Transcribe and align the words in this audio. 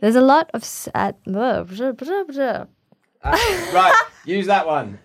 There's 0.00 0.16
a 0.16 0.20
lot 0.20 0.50
of 0.52 0.64
sad. 0.64 1.16
blah, 1.24 1.42
uh, 1.42 1.64
blah, 1.64 1.92
blah, 1.92 2.24
blah. 2.24 2.64
right, 3.24 4.02
use 4.26 4.46
that 4.46 4.66
one. 4.66 4.98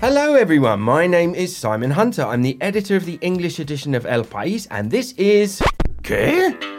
Hello, 0.00 0.34
everyone. 0.34 0.80
My 0.80 1.06
name 1.06 1.34
is 1.34 1.56
Simon 1.56 1.92
Hunter. 1.92 2.22
I'm 2.22 2.42
the 2.42 2.58
editor 2.60 2.96
of 2.96 3.06
the 3.06 3.18
English 3.22 3.58
edition 3.58 3.94
of 3.94 4.06
El 4.06 4.24
País, 4.24 4.66
and 4.70 4.90
this 4.90 5.12
is. 5.12 5.62
¿Qué? 6.02 6.71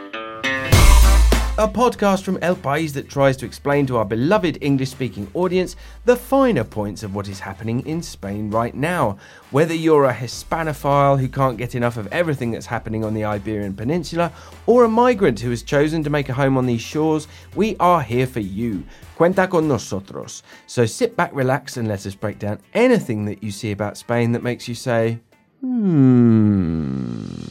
A 1.56 1.68
podcast 1.68 2.24
from 2.24 2.36
El 2.42 2.56
País 2.56 2.92
that 2.94 3.08
tries 3.08 3.36
to 3.36 3.46
explain 3.46 3.86
to 3.86 3.96
our 3.96 4.04
beloved 4.04 4.58
English 4.60 4.90
speaking 4.90 5.30
audience 5.34 5.76
the 6.04 6.16
finer 6.16 6.64
points 6.64 7.04
of 7.04 7.14
what 7.14 7.28
is 7.28 7.38
happening 7.38 7.86
in 7.86 8.02
Spain 8.02 8.50
right 8.50 8.74
now. 8.74 9.18
Whether 9.52 9.72
you're 9.72 10.06
a 10.06 10.12
Hispanophile 10.12 11.20
who 11.20 11.28
can't 11.28 11.56
get 11.56 11.76
enough 11.76 11.96
of 11.96 12.08
everything 12.08 12.50
that's 12.50 12.66
happening 12.66 13.04
on 13.04 13.14
the 13.14 13.24
Iberian 13.24 13.72
Peninsula, 13.72 14.32
or 14.66 14.82
a 14.82 14.88
migrant 14.88 15.38
who 15.38 15.50
has 15.50 15.62
chosen 15.62 16.02
to 16.02 16.10
make 16.10 16.28
a 16.28 16.34
home 16.34 16.58
on 16.58 16.66
these 16.66 16.80
shores, 16.80 17.28
we 17.54 17.76
are 17.78 18.02
here 18.02 18.26
for 18.26 18.40
you. 18.40 18.82
Cuenta 19.16 19.48
con 19.48 19.68
nosotros. 19.68 20.42
So 20.66 20.86
sit 20.86 21.16
back, 21.16 21.30
relax, 21.32 21.76
and 21.76 21.86
let 21.86 22.04
us 22.04 22.16
break 22.16 22.40
down 22.40 22.58
anything 22.74 23.26
that 23.26 23.44
you 23.44 23.52
see 23.52 23.70
about 23.70 23.96
Spain 23.96 24.32
that 24.32 24.42
makes 24.42 24.66
you 24.66 24.74
say, 24.74 25.20
hmm. 25.60 27.44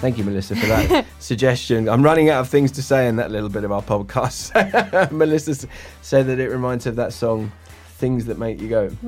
Thank 0.00 0.16
you, 0.16 0.24
Melissa, 0.24 0.56
for 0.56 0.66
that 0.66 1.04
suggestion. 1.18 1.86
I'm 1.86 2.02
running 2.02 2.30
out 2.30 2.40
of 2.40 2.48
things 2.48 2.72
to 2.72 2.82
say 2.82 3.06
in 3.06 3.16
that 3.16 3.30
little 3.30 3.50
bit 3.50 3.64
of 3.64 3.72
our 3.72 3.82
podcast. 3.82 5.10
Melissa 5.12 5.68
said 6.00 6.26
that 6.28 6.40
it 6.40 6.48
reminds 6.48 6.86
her 6.86 6.88
of 6.88 6.96
that 6.96 7.12
song, 7.12 7.52
Things 7.98 8.24
That 8.24 8.38
Make 8.38 8.62
You 8.62 8.68
Go. 8.68 8.88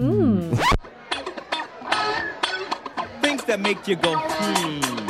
Things 3.23 3.45
that 3.45 3.60
make 3.60 3.88
you 3.88 3.96
go, 3.96 4.16
hmm. 4.18 5.02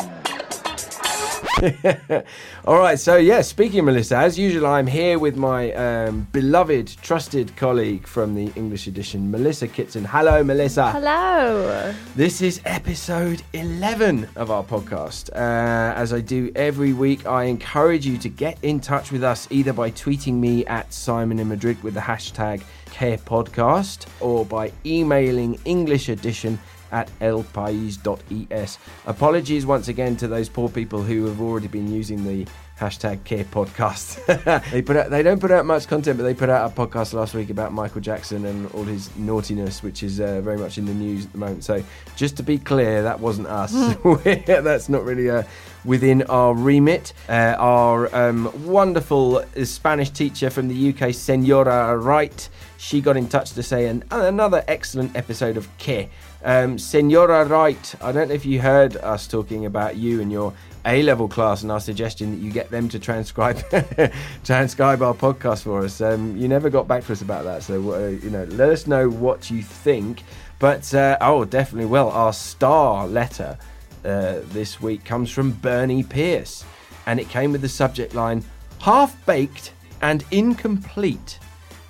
All 2.64 2.78
right, 2.78 2.98
so 2.98 3.16
yeah, 3.16 3.40
speaking 3.40 3.80
of 3.80 3.84
Melissa, 3.84 4.16
as 4.16 4.36
usual, 4.36 4.66
I'm 4.66 4.86
here 4.86 5.20
with 5.20 5.36
my 5.36 5.72
um, 5.74 6.26
beloved, 6.32 6.96
trusted 7.02 7.54
colleague 7.56 8.04
from 8.04 8.34
the 8.34 8.52
English 8.56 8.88
edition, 8.88 9.30
Melissa 9.30 9.68
Kitson. 9.68 10.04
Hello, 10.04 10.42
Melissa. 10.42 10.90
Hello. 10.90 11.94
This 12.16 12.42
is 12.42 12.60
episode 12.64 13.44
11 13.52 14.28
of 14.34 14.50
our 14.50 14.64
podcast. 14.64 15.30
Uh, 15.30 15.94
as 15.94 16.12
I 16.12 16.20
do 16.20 16.50
every 16.56 16.94
week, 16.94 17.26
I 17.26 17.44
encourage 17.44 18.04
you 18.06 18.18
to 18.18 18.28
get 18.28 18.58
in 18.62 18.80
touch 18.80 19.12
with 19.12 19.22
us 19.22 19.46
either 19.52 19.72
by 19.72 19.92
tweeting 19.92 20.34
me 20.34 20.66
at 20.66 20.92
Simon 20.92 21.38
in 21.38 21.46
Madrid 21.46 21.80
with 21.84 21.94
the 21.94 22.00
hashtag 22.00 22.64
QuePodcast 22.86 24.06
or 24.20 24.44
by 24.44 24.72
emailing 24.84 25.60
English 25.64 26.08
edition 26.08 26.58
at 26.92 27.10
elpais.es. 27.20 28.78
Apologies 29.06 29.66
once 29.66 29.88
again 29.88 30.16
to 30.16 30.28
those 30.28 30.48
poor 30.48 30.68
people 30.68 31.02
who 31.02 31.24
have 31.26 31.40
already 31.40 31.68
been 31.68 31.92
using 31.92 32.24
the 32.24 32.46
hashtag 32.78 33.22
Que 33.24 33.44
podcast. 33.44 34.24
they 34.70 34.82
put 34.82 34.96
out, 34.96 35.10
they 35.10 35.22
don't 35.22 35.40
put 35.40 35.50
out 35.50 35.64
much 35.64 35.86
content, 35.86 36.18
but 36.18 36.24
they 36.24 36.34
put 36.34 36.50
out 36.50 36.70
a 36.70 36.74
podcast 36.74 37.12
last 37.12 37.34
week 37.34 37.50
about 37.50 37.72
Michael 37.72 38.00
Jackson 38.00 38.44
and 38.44 38.70
all 38.72 38.84
his 38.84 39.14
naughtiness, 39.16 39.82
which 39.82 40.02
is 40.02 40.20
uh, 40.20 40.40
very 40.40 40.58
much 40.58 40.78
in 40.78 40.86
the 40.86 40.94
news 40.94 41.26
at 41.26 41.32
the 41.32 41.38
moment. 41.38 41.64
So 41.64 41.82
just 42.16 42.36
to 42.38 42.42
be 42.42 42.58
clear, 42.58 43.02
that 43.02 43.20
wasn't 43.20 43.48
us. 43.48 43.72
That's 44.46 44.88
not 44.88 45.04
really 45.04 45.30
uh, 45.30 45.44
within 45.84 46.22
our 46.24 46.54
remit. 46.54 47.12
Uh, 47.28 47.54
our 47.58 48.14
um, 48.14 48.50
wonderful 48.66 49.44
Spanish 49.64 50.10
teacher 50.10 50.50
from 50.50 50.68
the 50.68 50.92
UK, 50.92 51.14
Senora 51.14 51.96
Wright, 51.96 52.48
she 52.78 53.00
got 53.00 53.16
in 53.16 53.28
touch 53.28 53.52
to 53.52 53.62
say 53.62 53.86
an, 53.86 54.02
another 54.10 54.64
excellent 54.66 55.14
episode 55.16 55.56
of 55.56 55.68
Qué. 55.78 56.08
Um, 56.44 56.78
Senora 56.78 57.44
Wright, 57.44 57.94
I 58.00 58.10
don't 58.10 58.28
know 58.28 58.34
if 58.34 58.44
you 58.44 58.60
heard 58.60 58.96
us 58.96 59.28
talking 59.28 59.64
about 59.64 59.96
you 59.96 60.20
and 60.20 60.32
your 60.32 60.52
A 60.84 61.02
level 61.02 61.28
class 61.28 61.62
and 61.62 61.70
our 61.70 61.78
suggestion 61.78 62.32
that 62.32 62.44
you 62.44 62.50
get 62.50 62.68
them 62.70 62.88
to 62.88 62.98
transcribe 62.98 63.58
transcribe 64.44 65.02
our 65.02 65.14
podcast 65.14 65.62
for 65.62 65.84
us. 65.84 66.00
Um, 66.00 66.36
you 66.36 66.48
never 66.48 66.68
got 66.68 66.88
back 66.88 67.04
to 67.06 67.12
us 67.12 67.22
about 67.22 67.44
that, 67.44 67.62
so 67.62 67.94
uh, 67.94 68.08
you 68.08 68.30
know, 68.30 68.44
let 68.44 68.70
us 68.70 68.88
know 68.88 69.08
what 69.08 69.50
you 69.50 69.62
think. 69.62 70.24
But 70.58 70.92
uh, 70.92 71.16
oh, 71.20 71.44
definitely. 71.44 71.86
Well, 71.86 72.10
our 72.10 72.32
star 72.32 73.06
letter 73.06 73.56
uh, 74.04 74.40
this 74.46 74.80
week 74.80 75.04
comes 75.04 75.30
from 75.30 75.52
Bernie 75.52 76.02
Pierce, 76.02 76.64
and 77.06 77.20
it 77.20 77.28
came 77.28 77.52
with 77.52 77.60
the 77.60 77.68
subject 77.68 78.14
line 78.14 78.42
"half 78.80 79.24
baked 79.26 79.74
and 80.00 80.24
incomplete." 80.32 81.38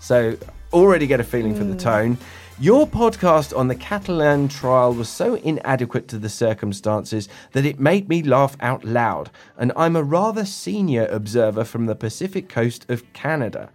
So 0.01 0.37
already 0.75 1.07
get 1.07 1.21
a 1.21 1.25
feeling 1.25 1.55
for 1.55 1.65
the 1.65 1.77
tone. 1.77 2.19
Your 2.63 2.87
podcast 2.87 3.59
on 3.59 3.67
the 3.67 3.75
Catalan 3.75 4.47
trial 4.47 4.95
was 4.95 5.09
so 5.09 5.35
inadequate 5.35 6.07
to 6.07 6.17
the 6.17 6.29
circumstances 6.29 7.29
that 7.55 7.67
it 7.67 7.81
made 7.81 8.09
me 8.09 8.23
laugh 8.23 8.57
out 8.61 8.85
loud, 8.85 9.33
and 9.59 9.73
I'm 9.75 9.97
a 9.97 10.03
rather 10.05 10.45
senior 10.45 11.07
observer 11.07 11.65
from 11.65 11.87
the 11.87 11.97
Pacific 11.97 12.49
coast 12.49 12.89
of 12.89 13.13
Canada. 13.15 13.73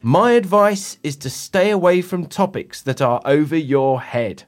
My 0.00 0.32
advice 0.32 0.96
is 1.02 1.16
to 1.16 1.28
stay 1.28 1.68
away 1.68 2.00
from 2.00 2.24
topics 2.24 2.80
that 2.80 3.02
are 3.02 3.20
over 3.26 3.56
your 3.56 4.00
head. 4.00 4.44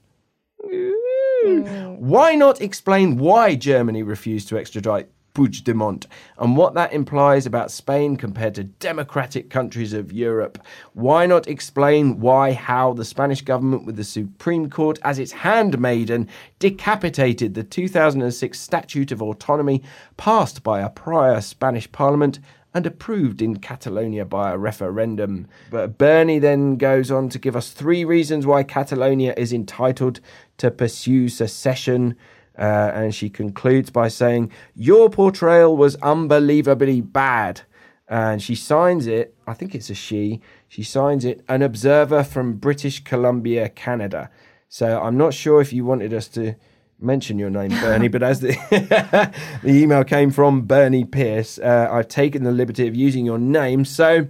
Why 1.98 2.34
not 2.34 2.62
explain 2.62 3.19
why 3.19 3.56
Germany 3.56 4.03
refused 4.03 4.48
to 4.48 4.56
extradite 4.56 5.10
Puigdemont 5.34 6.06
and 6.38 6.56
what 6.56 6.75
that 6.75 6.93
implies 6.93 7.47
about 7.47 7.70
Spain 7.70 8.16
compared 8.16 8.54
to 8.54 8.65
democratic 8.65 9.50
countries 9.50 9.93
of 9.93 10.12
Europe? 10.12 10.59
Why 10.93 11.26
not 11.26 11.48
explain 11.48 12.20
why, 12.20 12.53
how 12.53 12.93
the 12.93 13.04
Spanish 13.04 13.42
government, 13.42 13.87
with 13.87 13.97
the 13.97 14.04
Supreme 14.04 14.69
Court 14.69 14.98
as 15.03 15.19
its 15.19 15.32
handmaiden, 15.32 16.28
decapitated 16.59 17.54
the 17.54 17.65
2006 17.65 18.59
Statute 18.59 19.12
of 19.12 19.22
Autonomy 19.22 19.82
passed 20.16 20.62
by 20.62 20.81
a 20.81 20.91
prior 20.91 21.41
Spanish 21.41 21.91
parliament? 21.91 22.38
and 22.75 22.87
approved 22.87 23.42
in 23.42 23.59
Catalonia 23.59 24.25
by 24.25 24.50
a 24.50 24.59
referendum. 24.59 25.47
But 25.71 25.98
Bernie 25.98 26.38
then 26.38 26.76
goes 26.76 27.10
on 27.10 27.28
to 27.31 27.38
give 27.38 27.56
us 27.56 27.71
three 27.71 28.04
reasons 28.04 28.47
why 28.47 28.62
Catalonia 28.62 29.34
is 29.37 29.53
entitled 29.53 30.21
to 30.59 30.71
pursue 30.71 31.28
secession. 31.28 32.16
Uh, 32.58 32.90
and 32.94 33.14
she 33.14 33.30
concludes 33.30 33.90
by 33.90 34.08
saying, 34.08 34.50
Your 34.74 35.08
portrayal 35.08 35.76
was 35.76 35.96
unbelievably 35.96 37.00
bad. 37.00 37.62
And 38.08 38.42
she 38.42 38.54
signs 38.54 39.06
it, 39.06 39.34
I 39.46 39.54
think 39.54 39.74
it's 39.74 39.88
a 39.88 39.94
she, 39.94 40.42
she 40.68 40.82
signs 40.82 41.24
it, 41.24 41.42
an 41.48 41.62
observer 41.62 42.22
from 42.22 42.54
British 42.54 43.02
Columbia, 43.04 43.70
Canada. 43.70 44.30
So 44.68 45.00
I'm 45.00 45.16
not 45.16 45.32
sure 45.32 45.60
if 45.60 45.72
you 45.72 45.84
wanted 45.84 46.12
us 46.12 46.28
to 46.28 46.54
mention 47.02 47.38
your 47.38 47.50
name, 47.50 47.70
Bernie, 47.80 48.08
but 48.08 48.22
as 48.22 48.41
the, 48.41 48.52
the 49.62 49.70
email 49.70 50.04
came 50.04 50.30
from 50.30 50.62
Bernie 50.62 51.04
Pierce, 51.04 51.58
uh, 51.58 51.88
I've 51.91 52.08
taken 52.08 52.44
the 52.44 52.52
liberty 52.52 52.86
of 52.86 52.94
using 52.94 53.24
your 53.24 53.38
name. 53.38 53.84
So, 53.84 54.28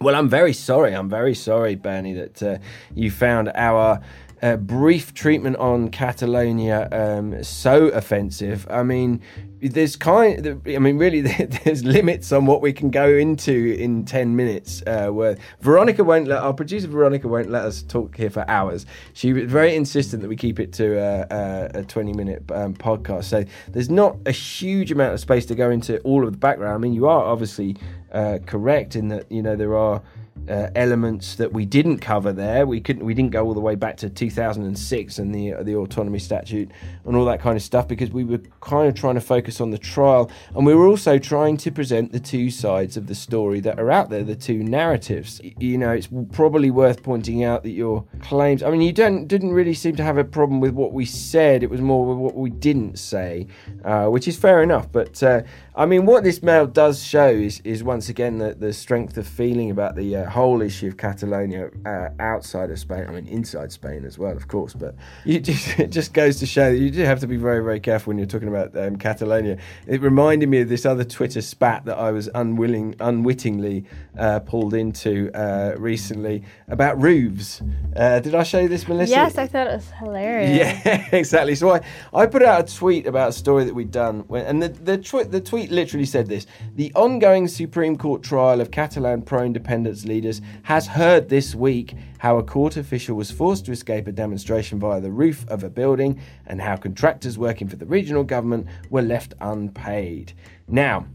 well, 0.00 0.14
I'm 0.14 0.28
very 0.28 0.52
sorry. 0.52 0.94
I'm 0.94 1.08
very 1.08 1.34
sorry, 1.34 1.74
Bernie, 1.74 2.14
that 2.14 2.42
uh, 2.42 2.58
you 2.94 3.10
found 3.10 3.52
our 3.54 4.00
uh, 4.42 4.56
brief 4.56 5.14
treatment 5.14 5.56
on 5.56 5.88
Catalonia 5.88 6.88
um, 6.90 7.42
so 7.44 7.86
offensive. 7.88 8.66
I 8.68 8.82
mean, 8.82 9.20
there's 9.60 9.94
kind. 9.94 10.60
I 10.66 10.78
mean, 10.78 10.98
really, 10.98 11.20
there's 11.64 11.84
limits 11.84 12.32
on 12.32 12.46
what 12.46 12.60
we 12.60 12.72
can 12.72 12.90
go 12.90 13.08
into 13.08 13.76
in 13.78 14.04
ten 14.04 14.34
minutes. 14.34 14.82
Uh, 14.86 15.08
where 15.08 15.36
Veronica 15.60 16.02
won't 16.02 16.26
let 16.26 16.42
our 16.42 16.52
producer 16.52 16.88
Veronica 16.88 17.28
won't 17.28 17.50
let 17.50 17.64
us 17.64 17.82
talk 17.82 18.16
here 18.16 18.30
for 18.30 18.48
hours. 18.50 18.84
She 19.12 19.32
was 19.32 19.44
very 19.44 19.76
insistent 19.76 20.22
that 20.22 20.28
we 20.28 20.36
keep 20.36 20.58
it 20.58 20.72
to 20.74 20.98
a, 20.98 21.26
a, 21.30 21.80
a 21.80 21.84
20 21.84 22.12
minute 22.12 22.42
um, 22.52 22.74
podcast. 22.74 23.24
So 23.24 23.44
there's 23.68 23.90
not 23.90 24.16
a 24.26 24.32
huge 24.32 24.90
amount 24.90 25.14
of 25.14 25.20
space 25.20 25.46
to 25.46 25.54
go 25.54 25.70
into 25.70 26.00
all 26.00 26.26
of 26.26 26.32
the 26.32 26.38
background. 26.38 26.74
I 26.74 26.78
mean, 26.78 26.92
you 26.92 27.06
are 27.06 27.24
obviously 27.24 27.76
uh, 28.12 28.38
correct 28.46 28.96
in 28.96 29.08
that 29.08 29.30
you 29.30 29.42
know 29.42 29.56
there 29.56 29.76
are 29.76 30.02
uh, 30.48 30.68
elements 30.74 31.36
that 31.36 31.52
we 31.52 31.64
didn't 31.64 31.98
cover 31.98 32.32
there. 32.32 32.66
We 32.66 32.80
couldn't. 32.80 33.04
We 33.04 33.14
didn't 33.14 33.30
go 33.30 33.44
all 33.44 33.54
the 33.54 33.60
way 33.60 33.74
back 33.76 33.96
to 33.98 34.10
2006 34.10 35.18
and 35.18 35.34
the 35.34 35.54
the 35.62 35.76
autonomy 35.76 36.18
statute 36.18 36.70
and 37.04 37.16
all 37.16 37.24
that 37.26 37.40
kind 37.40 37.56
of 37.56 37.62
stuff 37.62 37.86
because 37.86 38.10
we 38.10 38.24
were 38.24 38.40
kind 38.60 38.88
of 38.88 38.94
trying 38.94 39.14
to 39.14 39.20
focus 39.20 39.60
on 39.60 39.70
the 39.70 39.78
trial 39.78 40.30
and 40.56 40.66
we 40.66 40.74
were 40.74 40.86
also 40.86 41.18
trying 41.18 41.56
to 41.58 41.70
present 41.70 42.10
the 42.10 42.18
two 42.18 42.50
sides 42.50 42.96
of 42.96 43.06
the 43.06 43.14
story 43.14 43.60
that 43.60 43.78
are 43.78 43.90
out 43.90 44.10
there, 44.10 44.24
the 44.24 44.34
two 44.34 44.64
narratives. 44.64 45.40
You 45.60 45.78
know, 45.78 45.92
it's 45.92 46.08
probably 46.32 46.70
worth 46.70 47.02
pointing 47.02 47.44
out 47.44 47.62
that 47.62 47.70
your 47.70 48.04
claims. 48.20 48.62
I 48.62 48.70
mean, 48.70 48.82
you 48.82 48.92
don't 48.92 49.28
didn't 49.28 49.52
really 49.52 49.74
seem 49.74 49.94
to 49.96 50.02
have 50.02 50.18
a 50.18 50.24
problem 50.24 50.60
with 50.60 50.74
what 50.74 50.92
we 50.92 51.04
said. 51.04 51.62
It 51.62 51.70
was 51.70 51.80
more 51.80 52.04
with 52.04 52.18
what 52.18 52.34
we 52.34 52.50
didn't 52.50 52.98
say, 52.98 53.46
uh, 53.84 54.06
which 54.06 54.26
is 54.26 54.36
fair 54.36 54.62
enough. 54.62 54.90
But 54.90 55.22
uh, 55.22 55.42
I 55.74 55.86
mean, 55.86 56.04
what 56.04 56.22
this 56.22 56.42
mail 56.42 56.66
does 56.66 57.02
show 57.02 57.28
is, 57.28 57.60
is 57.64 57.82
once 57.82 58.10
again 58.10 58.36
the, 58.36 58.52
the 58.52 58.74
strength 58.74 59.16
of 59.16 59.26
feeling 59.26 59.70
about 59.70 59.96
the 59.96 60.16
uh, 60.16 60.28
whole 60.28 60.60
issue 60.60 60.88
of 60.88 60.98
Catalonia 60.98 61.70
uh, 61.86 62.10
outside 62.20 62.70
of 62.70 62.78
Spain. 62.78 63.06
I 63.08 63.12
mean, 63.12 63.26
inside 63.26 63.72
Spain 63.72 64.04
as 64.04 64.18
well, 64.18 64.36
of 64.36 64.48
course. 64.48 64.74
But 64.74 64.94
you 65.24 65.40
just, 65.52 65.78
it 65.78 65.90
just 65.90 66.12
goes 66.12 66.38
to 66.40 66.46
show 66.46 66.70
that 66.70 66.78
you 66.78 66.90
do 66.90 67.02
have 67.04 67.20
to 67.20 67.26
be 67.26 67.38
very, 67.38 67.64
very 67.64 67.80
careful 67.80 68.10
when 68.10 68.18
you're 68.18 68.26
talking 68.26 68.48
about 68.48 68.76
um, 68.76 68.96
Catalonia. 68.96 69.56
It 69.86 70.02
reminded 70.02 70.50
me 70.50 70.60
of 70.60 70.68
this 70.68 70.84
other 70.84 71.04
Twitter 71.04 71.40
spat 71.40 71.86
that 71.86 71.96
I 71.96 72.10
was 72.10 72.28
unwilling, 72.34 72.94
unwittingly 73.00 73.86
uh, 74.18 74.40
pulled 74.40 74.74
into 74.74 75.30
uh, 75.34 75.74
recently 75.78 76.44
about 76.68 77.00
roofs. 77.00 77.62
Uh, 77.96 78.20
did 78.20 78.34
I 78.34 78.42
show 78.42 78.60
you 78.60 78.68
this, 78.68 78.86
Melissa? 78.86 79.10
Yes, 79.10 79.38
I 79.38 79.46
thought 79.46 79.68
it 79.68 79.74
was 79.74 79.90
hilarious. 79.98 80.42
Yeah, 80.52 81.08
exactly. 81.12 81.54
So 81.54 81.70
I, 81.70 81.80
I 82.12 82.26
put 82.26 82.42
out 82.42 82.68
a 82.68 82.74
tweet 82.74 83.06
about 83.06 83.30
a 83.30 83.32
story 83.32 83.64
that 83.64 83.74
we'd 83.74 83.90
done, 83.90 84.24
when, 84.28 84.44
and 84.44 84.62
the 84.62 84.68
the, 84.68 84.98
tw- 84.98 85.30
the 85.30 85.40
tweet 85.40 85.61
literally 85.70 86.06
said 86.06 86.26
this: 86.26 86.46
the 86.74 86.92
ongoing 86.94 87.46
Supreme 87.48 87.96
Court 87.96 88.22
trial 88.22 88.60
of 88.60 88.70
Catalan 88.70 89.22
pro-independence 89.22 90.04
leaders 90.04 90.40
has 90.64 90.86
heard 90.86 91.28
this 91.28 91.54
week 91.54 91.94
how 92.18 92.38
a 92.38 92.42
court 92.42 92.76
official 92.76 93.16
was 93.16 93.30
forced 93.30 93.66
to 93.66 93.72
escape 93.72 94.06
a 94.06 94.12
demonstration 94.12 94.78
via 94.78 95.00
the 95.00 95.10
roof 95.10 95.44
of 95.48 95.64
a 95.64 95.70
building, 95.70 96.20
and 96.46 96.60
how 96.60 96.76
contractors 96.76 97.38
working 97.38 97.68
for 97.68 97.76
the 97.76 97.86
regional 97.86 98.24
government 98.24 98.66
were 98.90 99.02
left 99.02 99.34
unpaid. 99.40 100.32
Now, 100.68 101.06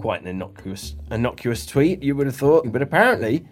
quite 0.00 0.20
an 0.20 0.28
innocuous 0.28 0.96
innocuous 1.10 1.66
tweet, 1.66 2.02
you 2.02 2.14
would 2.14 2.26
have 2.26 2.36
thought, 2.36 2.70
but 2.72 2.82
apparently 2.82 3.46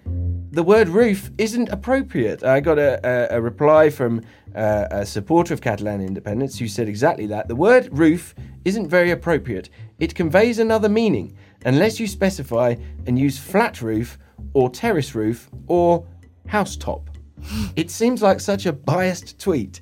the 0.50 0.62
word 0.62 0.88
roof 0.88 1.30
isn't 1.36 1.68
appropriate. 1.68 2.42
I 2.42 2.60
got 2.60 2.78
a, 2.78 3.00
a, 3.04 3.36
a 3.36 3.40
reply 3.40 3.90
from 3.90 4.22
uh, 4.54 4.86
a 4.90 5.04
supporter 5.04 5.52
of 5.52 5.60
Catalan 5.60 6.00
independence 6.00 6.58
who 6.58 6.68
said 6.68 6.88
exactly 6.88 7.26
that. 7.26 7.48
The 7.48 7.56
word 7.56 7.88
roof 7.90 8.34
isn't 8.66 8.88
very 8.88 9.12
appropriate. 9.12 9.70
It 10.00 10.16
conveys 10.16 10.58
another 10.58 10.88
meaning 10.88 11.36
unless 11.64 12.00
you 12.00 12.08
specify 12.08 12.74
and 13.06 13.16
use 13.16 13.38
flat 13.38 13.80
roof 13.80 14.18
or 14.54 14.68
terrace 14.68 15.14
roof 15.14 15.48
or 15.68 16.04
housetop. 16.48 17.08
it 17.76 17.92
seems 17.92 18.22
like 18.22 18.40
such 18.40 18.66
a 18.66 18.72
biased 18.72 19.38
tweet. 19.38 19.80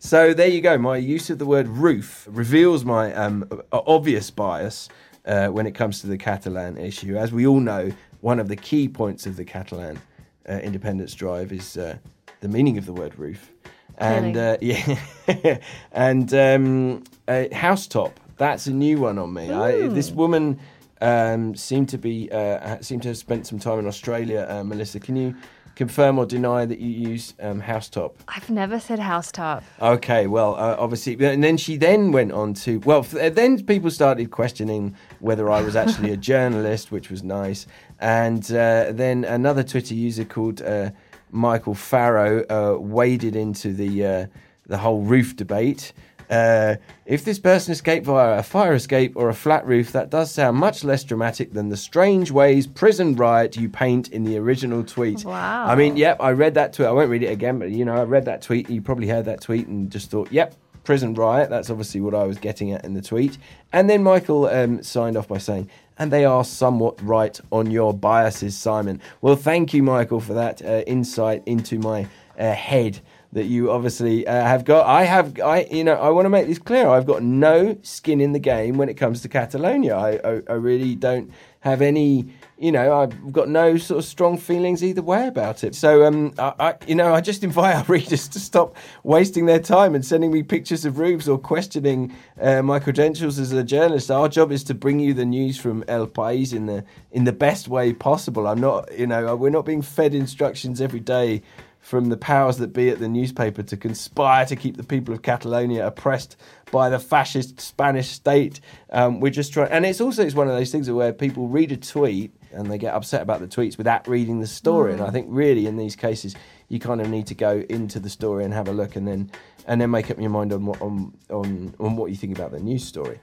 So 0.00 0.34
there 0.34 0.48
you 0.48 0.60
go. 0.60 0.76
My 0.76 0.96
use 0.96 1.30
of 1.30 1.38
the 1.38 1.46
word 1.46 1.68
roof 1.68 2.26
reveals 2.28 2.84
my 2.84 3.14
um, 3.14 3.48
obvious 3.72 4.30
bias 4.30 4.88
uh, 5.24 5.46
when 5.48 5.68
it 5.68 5.76
comes 5.76 6.00
to 6.00 6.08
the 6.08 6.18
Catalan 6.18 6.76
issue. 6.76 7.16
As 7.16 7.32
we 7.32 7.46
all 7.46 7.60
know, 7.60 7.92
one 8.22 8.40
of 8.40 8.48
the 8.48 8.56
key 8.56 8.88
points 8.88 9.24
of 9.24 9.36
the 9.36 9.44
Catalan 9.44 10.00
uh, 10.48 10.54
independence 10.54 11.14
drive 11.14 11.52
is 11.52 11.76
uh, 11.76 11.96
the 12.40 12.48
meaning 12.48 12.76
of 12.76 12.86
the 12.86 12.92
word 12.92 13.16
roof. 13.16 13.52
And 13.98 14.36
uh, 14.36 14.56
yeah, 14.60 15.58
and 15.92 16.32
um, 16.34 17.04
uh, 17.28 17.44
housetop. 17.52 18.18
That's 18.38 18.66
a 18.66 18.72
new 18.72 19.00
one 19.00 19.18
on 19.18 19.32
me. 19.32 19.52
I, 19.52 19.88
this 19.88 20.10
woman 20.10 20.58
um, 21.00 21.54
seemed 21.54 21.88
to 21.90 21.98
be 21.98 22.30
uh, 22.30 22.80
seemed 22.80 23.02
to 23.02 23.08
have 23.08 23.18
spent 23.18 23.46
some 23.46 23.58
time 23.58 23.78
in 23.78 23.86
Australia. 23.86 24.46
Uh, 24.48 24.64
Melissa, 24.64 25.00
can 25.00 25.16
you 25.16 25.34
confirm 25.74 26.18
or 26.18 26.26
deny 26.26 26.64
that 26.66 26.78
you 26.78 27.08
use 27.10 27.34
um, 27.40 27.60
housetop? 27.60 28.16
I've 28.28 28.50
never 28.50 28.78
said 28.78 28.98
housetop. 28.98 29.64
Okay, 29.80 30.26
well, 30.26 30.54
uh, 30.54 30.76
obviously, 30.78 31.14
and 31.24 31.42
then 31.42 31.56
she 31.56 31.76
then 31.76 32.12
went 32.12 32.32
on 32.32 32.54
to 32.54 32.78
well, 32.80 33.00
f- 33.00 33.34
then 33.34 33.62
people 33.64 33.90
started 33.90 34.30
questioning 34.30 34.94
whether 35.20 35.50
I 35.50 35.62
was 35.62 35.76
actually 35.76 36.12
a 36.12 36.16
journalist, 36.30 36.90
which 36.92 37.10
was 37.10 37.22
nice, 37.22 37.66
and 38.00 38.44
uh, 38.52 38.92
then 38.92 39.24
another 39.24 39.62
Twitter 39.62 39.94
user 39.94 40.24
called 40.24 40.62
uh, 40.62 40.90
Michael 41.32 41.74
Farrow 41.74 42.44
uh, 42.48 42.78
waded 42.78 43.34
into 43.34 43.72
the 43.72 44.06
uh, 44.06 44.26
the 44.66 44.78
whole 44.78 45.02
roof 45.02 45.34
debate. 45.34 45.92
Uh, 46.30 46.76
if 47.04 47.24
this 47.24 47.38
person 47.38 47.72
escaped 47.72 48.06
via 48.06 48.38
a 48.38 48.42
fire 48.42 48.72
escape 48.72 49.12
or 49.16 49.28
a 49.28 49.34
flat 49.34 49.66
roof, 49.66 49.92
that 49.92 50.08
does 50.08 50.30
sound 50.30 50.56
much 50.56 50.82
less 50.82 51.04
dramatic 51.04 51.52
than 51.52 51.68
the 51.68 51.76
strange 51.76 52.30
ways 52.30 52.66
prison 52.66 53.14
riot 53.16 53.56
you 53.56 53.68
paint 53.68 54.08
in 54.08 54.24
the 54.24 54.38
original 54.38 54.82
tweet. 54.82 55.24
Wow. 55.24 55.66
I 55.66 55.74
mean, 55.74 55.96
yep, 55.96 56.16
I 56.20 56.30
read 56.30 56.54
that 56.54 56.72
tweet. 56.72 56.88
I 56.88 56.92
won't 56.92 57.10
read 57.10 57.22
it 57.22 57.30
again, 57.30 57.58
but 57.58 57.70
you 57.70 57.84
know, 57.84 57.94
I 57.94 58.04
read 58.04 58.24
that 58.26 58.40
tweet. 58.40 58.70
You 58.70 58.80
probably 58.80 59.08
heard 59.08 59.26
that 59.26 59.42
tweet 59.42 59.66
and 59.66 59.90
just 59.90 60.10
thought, 60.10 60.32
yep, 60.32 60.54
prison 60.84 61.14
riot. 61.14 61.50
That's 61.50 61.70
obviously 61.70 62.00
what 62.00 62.14
I 62.14 62.24
was 62.24 62.38
getting 62.38 62.72
at 62.72 62.84
in 62.84 62.94
the 62.94 63.02
tweet. 63.02 63.38
And 63.72 63.88
then 63.88 64.02
Michael 64.02 64.46
um, 64.46 64.82
signed 64.82 65.16
off 65.16 65.28
by 65.28 65.38
saying, 65.38 65.70
and 65.98 66.10
they 66.10 66.24
are 66.24 66.44
somewhat 66.44 67.00
right 67.02 67.38
on 67.50 67.70
your 67.70 67.94
biases, 67.94 68.56
Simon. 68.56 69.00
Well, 69.20 69.36
thank 69.36 69.72
you, 69.74 69.82
Michael, 69.82 70.20
for 70.20 70.34
that 70.34 70.62
uh, 70.62 70.82
insight 70.86 71.42
into 71.46 71.78
my 71.78 72.08
uh, 72.38 72.52
head 72.52 73.00
that 73.32 73.46
you 73.46 73.70
obviously 73.70 74.26
uh, 74.26 74.32
have 74.32 74.64
got. 74.64 74.86
I 74.86 75.04
have, 75.04 75.40
I 75.40 75.66
you 75.70 75.84
know, 75.84 75.94
I 75.94 76.10
want 76.10 76.26
to 76.26 76.30
make 76.30 76.46
this 76.46 76.58
clear. 76.58 76.88
I've 76.88 77.06
got 77.06 77.22
no 77.22 77.78
skin 77.82 78.20
in 78.20 78.32
the 78.32 78.38
game 78.38 78.76
when 78.76 78.88
it 78.88 78.94
comes 78.94 79.22
to 79.22 79.28
Catalonia. 79.28 79.96
I, 79.96 80.10
I, 80.22 80.42
I 80.48 80.52
really 80.52 80.94
don't 80.94 81.32
have 81.60 81.80
any. 81.80 82.26
You 82.58 82.70
know, 82.70 83.00
I've 83.00 83.32
got 83.32 83.48
no 83.48 83.76
sort 83.76 83.98
of 83.98 84.04
strong 84.04 84.38
feelings 84.38 84.84
either 84.84 85.02
way 85.02 85.26
about 85.26 85.64
it. 85.64 85.74
So, 85.74 86.04
um, 86.04 86.32
I, 86.38 86.52
I, 86.60 86.74
you 86.86 86.94
know, 86.94 87.12
I 87.12 87.20
just 87.20 87.42
invite 87.48 87.74
our 87.74 87.84
readers 87.84 88.28
to 88.28 88.38
stop 88.38 88.76
wasting 89.02 89.46
their 89.46 89.58
time 89.58 89.96
and 89.96 90.04
sending 90.04 90.30
me 90.30 90.44
pictures 90.44 90.84
of 90.84 90.98
roofs 90.98 91.26
or 91.26 91.38
questioning 91.38 92.14
uh, 92.40 92.62
my 92.62 92.78
credentials 92.78 93.40
as 93.40 93.50
a 93.50 93.64
journalist. 93.64 94.10
Our 94.12 94.28
job 94.28 94.52
is 94.52 94.62
to 94.64 94.74
bring 94.74 95.00
you 95.00 95.12
the 95.14 95.24
news 95.24 95.58
from 95.58 95.82
El 95.88 96.06
País 96.06 96.54
in 96.54 96.66
the 96.66 96.84
in 97.10 97.24
the 97.24 97.32
best 97.32 97.66
way 97.66 97.94
possible. 97.94 98.46
I'm 98.46 98.60
not, 98.60 98.96
you 98.96 99.06
know, 99.06 99.34
we're 99.34 99.50
not 99.50 99.64
being 99.64 99.82
fed 99.82 100.14
instructions 100.14 100.80
every 100.80 101.00
day 101.00 101.42
from 101.82 102.06
the 102.06 102.16
powers 102.16 102.58
that 102.58 102.72
be 102.72 102.88
at 102.88 103.00
the 103.00 103.08
newspaper 103.08 103.60
to 103.60 103.76
conspire 103.76 104.46
to 104.46 104.54
keep 104.54 104.76
the 104.76 104.84
people 104.84 105.12
of 105.12 105.20
Catalonia 105.20 105.84
oppressed 105.84 106.36
by 106.70 106.88
the 106.88 106.98
fascist 106.98 107.60
Spanish 107.60 108.08
state. 108.08 108.60
Um, 108.90 109.18
we're 109.18 109.32
just 109.32 109.52
trying, 109.52 109.70
and 109.72 109.84
it's 109.84 110.00
also 110.00 110.24
it's 110.24 110.34
one 110.34 110.48
of 110.48 110.54
those 110.54 110.70
things 110.70 110.88
where 110.88 111.12
people 111.12 111.48
read 111.48 111.72
a 111.72 111.76
tweet 111.76 112.32
and 112.52 112.70
they 112.70 112.78
get 112.78 112.94
upset 112.94 113.20
about 113.20 113.40
the 113.40 113.48
tweets 113.48 113.76
without 113.76 114.06
reading 114.06 114.38
the 114.38 114.46
story. 114.46 114.92
And 114.92 115.02
I 115.02 115.10
think 115.10 115.26
really 115.28 115.66
in 115.66 115.76
these 115.76 115.96
cases 115.96 116.36
you 116.68 116.78
kind 116.78 117.00
of 117.00 117.10
need 117.10 117.26
to 117.26 117.34
go 117.34 117.64
into 117.68 117.98
the 117.98 118.08
story 118.08 118.44
and 118.44 118.54
have 118.54 118.68
a 118.68 118.72
look, 118.72 118.94
and 118.94 119.06
then 119.06 119.30
and 119.66 119.80
then 119.80 119.90
make 119.90 120.08
up 120.08 120.20
your 120.20 120.30
mind 120.30 120.52
on 120.52 120.64
what 120.64 120.80
on 120.80 121.12
on, 121.30 121.74
on 121.80 121.96
what 121.96 122.10
you 122.10 122.16
think 122.16 122.38
about 122.38 122.52
the 122.52 122.60
news 122.60 122.84
story. 122.84 123.18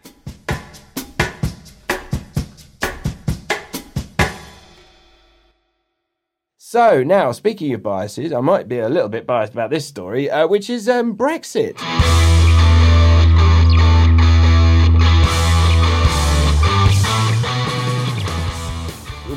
So 6.72 7.02
now, 7.02 7.32
speaking 7.32 7.74
of 7.74 7.82
biases, 7.82 8.32
I 8.32 8.42
might 8.42 8.68
be 8.68 8.78
a 8.78 8.90
little 8.90 9.10
bit 9.10 9.26
biased 9.26 9.54
about 9.54 9.72
this 9.72 9.88
story, 9.88 10.30
uh, 10.30 10.46
which 10.46 10.70
is 10.70 10.88
um, 10.88 11.18
Brexit. 11.18 11.76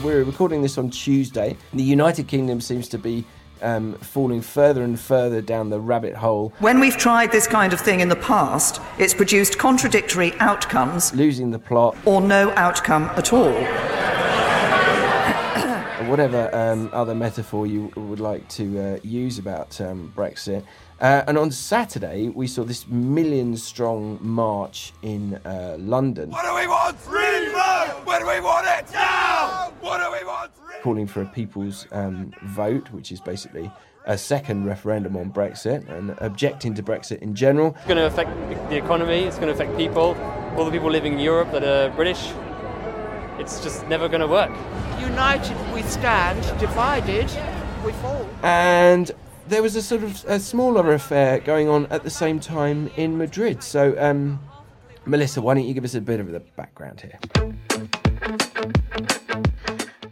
We're 0.04 0.24
recording 0.24 0.60
this 0.60 0.76
on 0.76 0.90
Tuesday. 0.90 1.56
The 1.72 1.82
United 1.82 2.28
Kingdom 2.28 2.60
seems 2.60 2.86
to 2.90 2.98
be 2.98 3.24
um, 3.62 3.94
falling 3.94 4.42
further 4.42 4.82
and 4.82 5.00
further 5.00 5.40
down 5.40 5.70
the 5.70 5.80
rabbit 5.80 6.14
hole, 6.14 6.52
When 6.58 6.80
we've 6.80 6.98
tried 6.98 7.32
this 7.32 7.46
kind 7.46 7.72
of 7.72 7.80
thing 7.80 8.00
in 8.00 8.10
the 8.10 8.16
past, 8.16 8.82
it's 8.98 9.14
produced 9.14 9.56
contradictory 9.56 10.34
outcomes 10.34 11.14
losing 11.14 11.50
the 11.50 11.58
plot, 11.58 11.96
or 12.04 12.20
no 12.20 12.50
outcome 12.56 13.04
at 13.16 13.32
all. 13.32 13.91
Or 16.12 16.16
whatever 16.16 16.54
um, 16.54 16.90
other 16.92 17.14
metaphor 17.14 17.66
you 17.66 17.90
would 17.96 18.20
like 18.20 18.46
to 18.48 18.78
uh, 18.78 18.98
use 19.02 19.38
about 19.38 19.80
um, 19.80 20.12
Brexit. 20.14 20.62
Uh, 21.00 21.24
and 21.26 21.38
on 21.38 21.50
Saturday, 21.50 22.28
we 22.28 22.46
saw 22.46 22.64
this 22.64 22.86
million 22.86 23.56
strong 23.56 24.18
march 24.20 24.92
in 25.02 25.34
uh, 25.44 25.76
London. 25.78 26.30
What 26.30 26.44
do 26.44 26.54
we 26.54 26.66
want? 26.66 26.96
Revote! 27.06 28.06
When 28.06 28.20
do 28.20 28.28
we 28.28 28.40
want 28.40 28.66
it? 28.66 28.92
Now! 28.92 29.72
What 29.80 29.98
do 29.98 30.12
we 30.12 30.24
want? 30.26 30.52
calling 30.82 31.06
for 31.06 31.22
a 31.22 31.26
people's 31.26 31.86
um, 31.92 32.32
vote, 32.42 32.90
which 32.90 33.12
is 33.12 33.20
basically 33.20 33.70
a 34.06 34.18
second 34.18 34.64
referendum 34.64 35.16
on 35.16 35.32
Brexit 35.32 35.88
and 35.88 36.10
objecting 36.18 36.74
to 36.74 36.82
Brexit 36.82 37.18
in 37.20 37.36
general. 37.36 37.76
It's 37.76 37.86
going 37.86 37.98
to 37.98 38.06
affect 38.06 38.30
the 38.68 38.76
economy, 38.76 39.20
it's 39.20 39.36
going 39.36 39.46
to 39.46 39.54
affect 39.54 39.76
people, 39.78 40.16
all 40.56 40.64
the 40.64 40.72
people 40.72 40.90
living 40.90 41.12
in 41.12 41.20
Europe 41.20 41.52
that 41.52 41.62
are 41.62 41.94
British. 41.94 42.32
It's 43.38 43.62
just 43.62 43.86
never 43.88 44.08
going 44.08 44.20
to 44.20 44.28
work. 44.28 44.50
United 45.00 45.56
we 45.74 45.82
stand, 45.82 46.42
divided 46.58 47.30
we 47.84 47.92
fall. 47.92 48.28
And 48.42 49.10
there 49.48 49.62
was 49.62 49.76
a 49.76 49.82
sort 49.82 50.02
of 50.02 50.24
a 50.26 50.38
smaller 50.38 50.92
affair 50.92 51.40
going 51.40 51.68
on 51.68 51.86
at 51.86 52.04
the 52.04 52.10
same 52.10 52.40
time 52.40 52.90
in 52.96 53.18
Madrid. 53.18 53.62
So, 53.62 53.94
um, 53.98 54.40
Melissa, 55.04 55.42
why 55.42 55.54
don't 55.54 55.64
you 55.64 55.74
give 55.74 55.84
us 55.84 55.94
a 55.94 56.00
bit 56.00 56.20
of 56.20 56.30
the 56.30 56.40
background 56.40 57.00
here? 57.00 57.18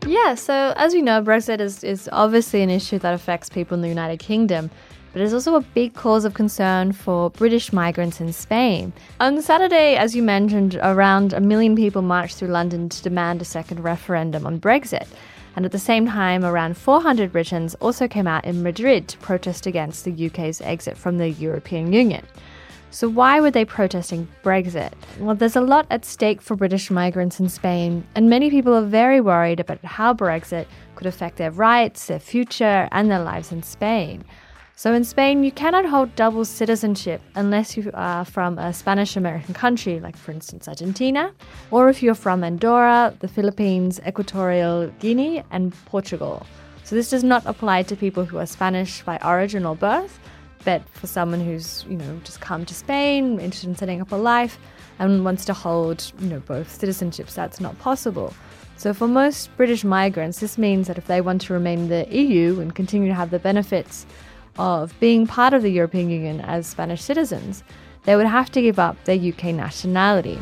Yeah, 0.07 0.35
so 0.35 0.75
as 0.77 0.93
we 0.93 1.03
know, 1.03 1.23
Brexit 1.23 1.61
is, 1.61 1.85
is 1.85 2.09
obviously 2.11 2.63
an 2.63 2.71
issue 2.71 2.99
that 2.99 3.15
affects 3.15 3.49
people 3.49 3.77
in 3.77 3.81
the 3.81 3.89
United 3.89 4.19
Kingdom, 4.19 4.69
but 5.13 5.23
it's 5.23 5.33
also 5.33 5.57
a 5.57 5.61
big 5.61 5.95
cause 5.95 6.25
of 6.25 6.35
concern 6.35 6.93
for 6.93 7.31
British 7.31 7.73
migrants 7.73 8.21
in 8.21 8.33
Spain. 8.33 8.93
On 9.19 9.41
Saturday, 9.43 9.97
as 9.97 10.15
you 10.15 10.23
mentioned, 10.23 10.79
around 10.83 11.33
a 11.33 11.41
million 11.41 11.75
people 11.75 12.03
marched 12.03 12.37
through 12.37 12.49
London 12.49 12.89
to 12.89 13.03
demand 13.03 13.43
a 13.43 13.45
second 13.45 13.83
referendum 13.83 14.47
on 14.47 14.61
Brexit. 14.61 15.09
And 15.57 15.65
at 15.65 15.73
the 15.73 15.79
same 15.79 16.07
time, 16.07 16.45
around 16.45 16.77
400 16.77 17.33
Britons 17.33 17.75
also 17.77 18.07
came 18.07 18.27
out 18.27 18.45
in 18.45 18.63
Madrid 18.63 19.09
to 19.09 19.19
protest 19.19 19.67
against 19.67 20.05
the 20.05 20.27
UK's 20.27 20.61
exit 20.61 20.97
from 20.97 21.19
the 21.19 21.31
European 21.31 21.93
Union. 21.93 22.25
So, 22.93 23.09
why 23.09 23.41
were 23.41 23.53
they 23.53 23.65
protesting 23.65 24.27
Brexit? 24.43 24.93
Well, 25.21 25.37
there's 25.37 25.55
a 25.55 25.61
lot 25.61 25.87
at 25.91 26.05
stake 26.05 26.43
for 26.43 26.57
British 26.57 26.91
migrants 26.91 27.39
in 27.39 27.49
Spain, 27.49 28.05
and 28.17 28.29
many 28.29 28.51
people 28.51 28.75
are 28.75 28.85
very 28.85 29.21
worried 29.21 29.61
about 29.61 29.85
how 29.85 30.13
Brexit 30.13 30.67
could 30.97 31.07
affect 31.07 31.37
their 31.37 31.53
rights, 31.53 32.07
their 32.07 32.19
future, 32.19 32.89
and 32.91 33.09
their 33.09 33.23
lives 33.23 33.53
in 33.53 33.63
Spain. 33.63 34.25
So, 34.81 34.95
in 34.95 35.05
Spain, 35.05 35.45
you 35.45 35.53
cannot 35.53 35.85
hold 35.85 36.17
double 36.17 36.43
citizenship 36.47 37.21
unless 37.35 37.77
you 37.77 37.91
are 37.93 38.25
from 38.25 38.59
a 38.59 38.73
Spanish 38.73 39.15
American 39.15 39.53
country, 39.53 40.01
like, 40.01 40.17
for 40.17 40.33
instance, 40.33 40.69
Argentina, 40.69 41.35
or 41.71 41.91
if 41.91 42.03
you're 42.03 42.15
from 42.15 42.43
Andorra, 42.43 43.15
the 43.19 43.29
Philippines, 43.29 44.01
Equatorial 44.09 44.87
Guinea, 44.99 45.43
and 45.51 45.75
Portugal. 45.85 46.47
So, 46.83 46.97
this 46.97 47.11
does 47.11 47.23
not 47.23 47.43
apply 47.45 47.83
to 47.83 47.95
people 47.95 48.25
who 48.25 48.39
are 48.39 48.47
Spanish 48.47 49.03
by 49.03 49.19
origin 49.23 49.67
or 49.67 49.77
birth 49.77 50.19
but 50.65 50.87
for 50.91 51.07
someone 51.07 51.41
who's, 51.41 51.87
you 51.89 51.97
know, 51.97 52.21
just 52.25 52.41
come 52.41 52.67
to 52.67 52.75
Spain, 52.75 53.41
interested 53.41 53.69
in 53.69 53.77
setting 53.77 54.01
up 54.01 54.13
a 54.13 54.17
life, 54.17 54.59
and 54.99 55.25
wants 55.25 55.45
to 55.47 55.55
hold, 55.55 56.13
you 56.19 56.29
know, 56.29 56.41
both 56.41 56.79
citizenships, 56.79 57.35
that's 57.35 57.61
not 57.61 57.79
possible. 57.79 58.35
So 58.77 58.93
for 58.93 59.09
most 59.09 59.55
British 59.57 59.85
migrants, 59.85 60.41
this 60.41 60.59
means 60.59 60.87
that 60.87 60.99
if 60.99 61.07
they 61.07 61.23
want 61.23 61.41
to 61.43 61.55
remain 61.55 61.81
in 61.81 61.89
the 61.89 62.07
EU 62.15 62.61
and 62.61 62.75
continue 62.75 63.09
to 63.09 63.15
have 63.15 63.31
the 63.31 63.39
benefits 63.39 64.05
of 64.61 64.93
being 65.01 65.27
part 65.27 65.55
of 65.55 65.63
the 65.63 65.71
European 65.71 66.11
Union 66.11 66.43
as 66.43 66.67
Spanish 66.67 67.01
citizens, 67.01 67.65
they 68.05 68.15
would 68.15 68.27
have 68.27 68.51
to 68.53 68.61
give 68.61 68.79
up 68.79 69.03
their 69.05 69.17
UK 69.17 69.45
nationality. 69.55 70.39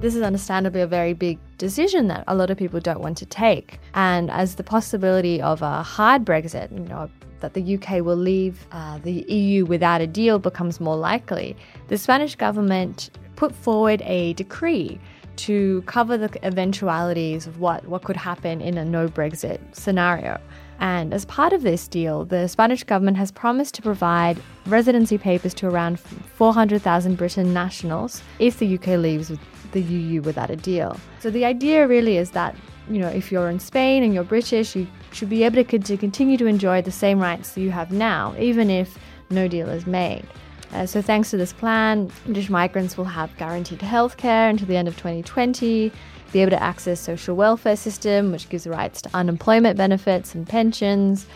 This 0.00 0.16
is 0.16 0.22
understandably 0.22 0.80
a 0.80 0.88
very 0.88 1.12
big 1.12 1.38
decision 1.56 2.08
that 2.08 2.24
a 2.26 2.34
lot 2.34 2.50
of 2.50 2.58
people 2.58 2.80
don't 2.80 3.00
want 3.00 3.16
to 3.18 3.26
take. 3.26 3.78
And 3.94 4.28
as 4.32 4.56
the 4.56 4.64
possibility 4.64 5.40
of 5.40 5.62
a 5.62 5.84
hard 5.84 6.24
Brexit, 6.24 6.72
you 6.72 6.88
know, 6.88 7.08
that 7.38 7.54
the 7.54 7.76
UK 7.76 8.04
will 8.04 8.16
leave 8.16 8.66
uh, 8.72 8.98
the 8.98 9.24
EU 9.32 9.64
without 9.64 10.00
a 10.00 10.08
deal 10.08 10.40
becomes 10.40 10.80
more 10.80 10.96
likely, 10.96 11.56
the 11.86 11.96
Spanish 11.96 12.34
government 12.34 13.10
put 13.36 13.54
forward 13.54 14.02
a 14.04 14.32
decree 14.32 14.98
to 15.36 15.82
cover 15.82 16.16
the 16.16 16.44
eventualities 16.44 17.46
of 17.46 17.60
what, 17.60 17.86
what 17.86 18.04
could 18.04 18.16
happen 18.16 18.60
in 18.60 18.78
a 18.78 18.84
no 18.84 19.08
Brexit 19.08 19.60
scenario. 19.74 20.40
And 20.78 21.14
as 21.14 21.24
part 21.26 21.52
of 21.52 21.62
this 21.62 21.86
deal, 21.86 22.24
the 22.24 22.48
Spanish 22.48 22.82
government 22.82 23.16
has 23.16 23.30
promised 23.30 23.74
to 23.74 23.82
provide 23.82 24.42
residency 24.66 25.16
papers 25.16 25.54
to 25.54 25.68
around 25.68 26.00
400,000 26.00 27.16
Britain 27.16 27.52
nationals 27.52 28.20
if 28.40 28.58
the 28.58 28.74
UK 28.74 28.88
leaves 28.98 29.30
the 29.70 29.80
EU 29.80 30.22
without 30.22 30.50
a 30.50 30.56
deal. 30.56 30.98
So 31.20 31.30
the 31.30 31.44
idea 31.44 31.86
really 31.86 32.16
is 32.16 32.32
that, 32.32 32.56
you 32.90 32.98
know, 32.98 33.08
if 33.08 33.30
you're 33.30 33.48
in 33.48 33.60
Spain 33.60 34.02
and 34.02 34.12
you're 34.12 34.24
British, 34.24 34.74
you 34.74 34.88
should 35.12 35.30
be 35.30 35.44
able 35.44 35.62
to, 35.62 35.78
to 35.78 35.96
continue 35.96 36.36
to 36.38 36.46
enjoy 36.46 36.82
the 36.82 36.90
same 36.90 37.20
rights 37.20 37.52
that 37.52 37.60
you 37.60 37.70
have 37.70 37.92
now, 37.92 38.34
even 38.38 38.68
if 38.68 38.98
no 39.30 39.46
deal 39.48 39.68
is 39.68 39.86
made. 39.86 40.26
Uh, 40.72 40.86
so, 40.86 41.02
thanks 41.02 41.30
to 41.30 41.36
this 41.36 41.52
plan, 41.52 42.10
British 42.24 42.48
migrants 42.48 42.96
will 42.96 43.04
have 43.04 43.36
guaranteed 43.36 43.80
healthcare 43.80 44.48
until 44.48 44.66
the 44.66 44.76
end 44.76 44.88
of 44.88 44.96
2020, 44.96 45.92
be 46.32 46.40
able 46.40 46.50
to 46.50 46.62
access 46.62 46.98
social 46.98 47.36
welfare 47.36 47.76
system, 47.76 48.32
which 48.32 48.48
gives 48.48 48.64
the 48.64 48.70
rights 48.70 49.02
to 49.02 49.10
unemployment 49.12 49.76
benefits 49.76 50.34
and 50.34 50.48
pensions. 50.48 51.26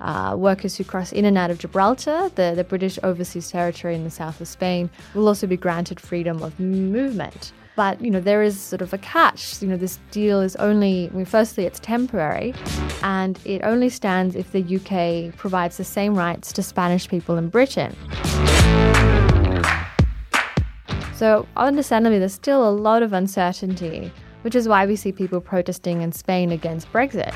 Uh, 0.00 0.34
workers 0.36 0.76
who 0.76 0.84
cross 0.84 1.10
in 1.12 1.24
and 1.24 1.38
out 1.38 1.50
of 1.50 1.58
Gibraltar, 1.58 2.30
the, 2.34 2.52
the 2.54 2.64
British 2.64 2.98
overseas 3.02 3.50
territory 3.50 3.94
in 3.94 4.04
the 4.04 4.10
south 4.10 4.40
of 4.42 4.48
Spain, 4.48 4.90
will 5.14 5.26
also 5.26 5.46
be 5.46 5.56
granted 5.56 5.98
freedom 5.98 6.42
of 6.42 6.58
movement. 6.60 7.52
But, 7.76 8.00
you 8.00 8.10
know, 8.10 8.20
there 8.20 8.42
is 8.42 8.58
sort 8.58 8.80
of 8.80 8.94
a 8.94 8.98
catch. 8.98 9.60
You 9.60 9.68
know, 9.68 9.76
this 9.76 9.98
deal 10.10 10.40
is 10.40 10.56
only, 10.56 11.10
firstly, 11.26 11.66
it's 11.66 11.78
temporary 11.78 12.54
and 13.02 13.38
it 13.44 13.60
only 13.62 13.90
stands 13.90 14.34
if 14.34 14.50
the 14.52 14.62
UK 14.62 15.36
provides 15.36 15.76
the 15.76 15.84
same 15.84 16.14
rights 16.14 16.52
to 16.54 16.62
Spanish 16.62 17.06
people 17.06 17.36
in 17.36 17.50
Britain. 17.50 17.94
So, 21.14 21.46
understandably, 21.56 22.18
there's 22.18 22.32
still 22.32 22.66
a 22.66 22.72
lot 22.72 23.02
of 23.02 23.12
uncertainty, 23.12 24.10
which 24.40 24.54
is 24.54 24.66
why 24.66 24.86
we 24.86 24.96
see 24.96 25.12
people 25.12 25.42
protesting 25.42 26.00
in 26.00 26.12
Spain 26.12 26.52
against 26.52 26.90
Brexit. 26.92 27.32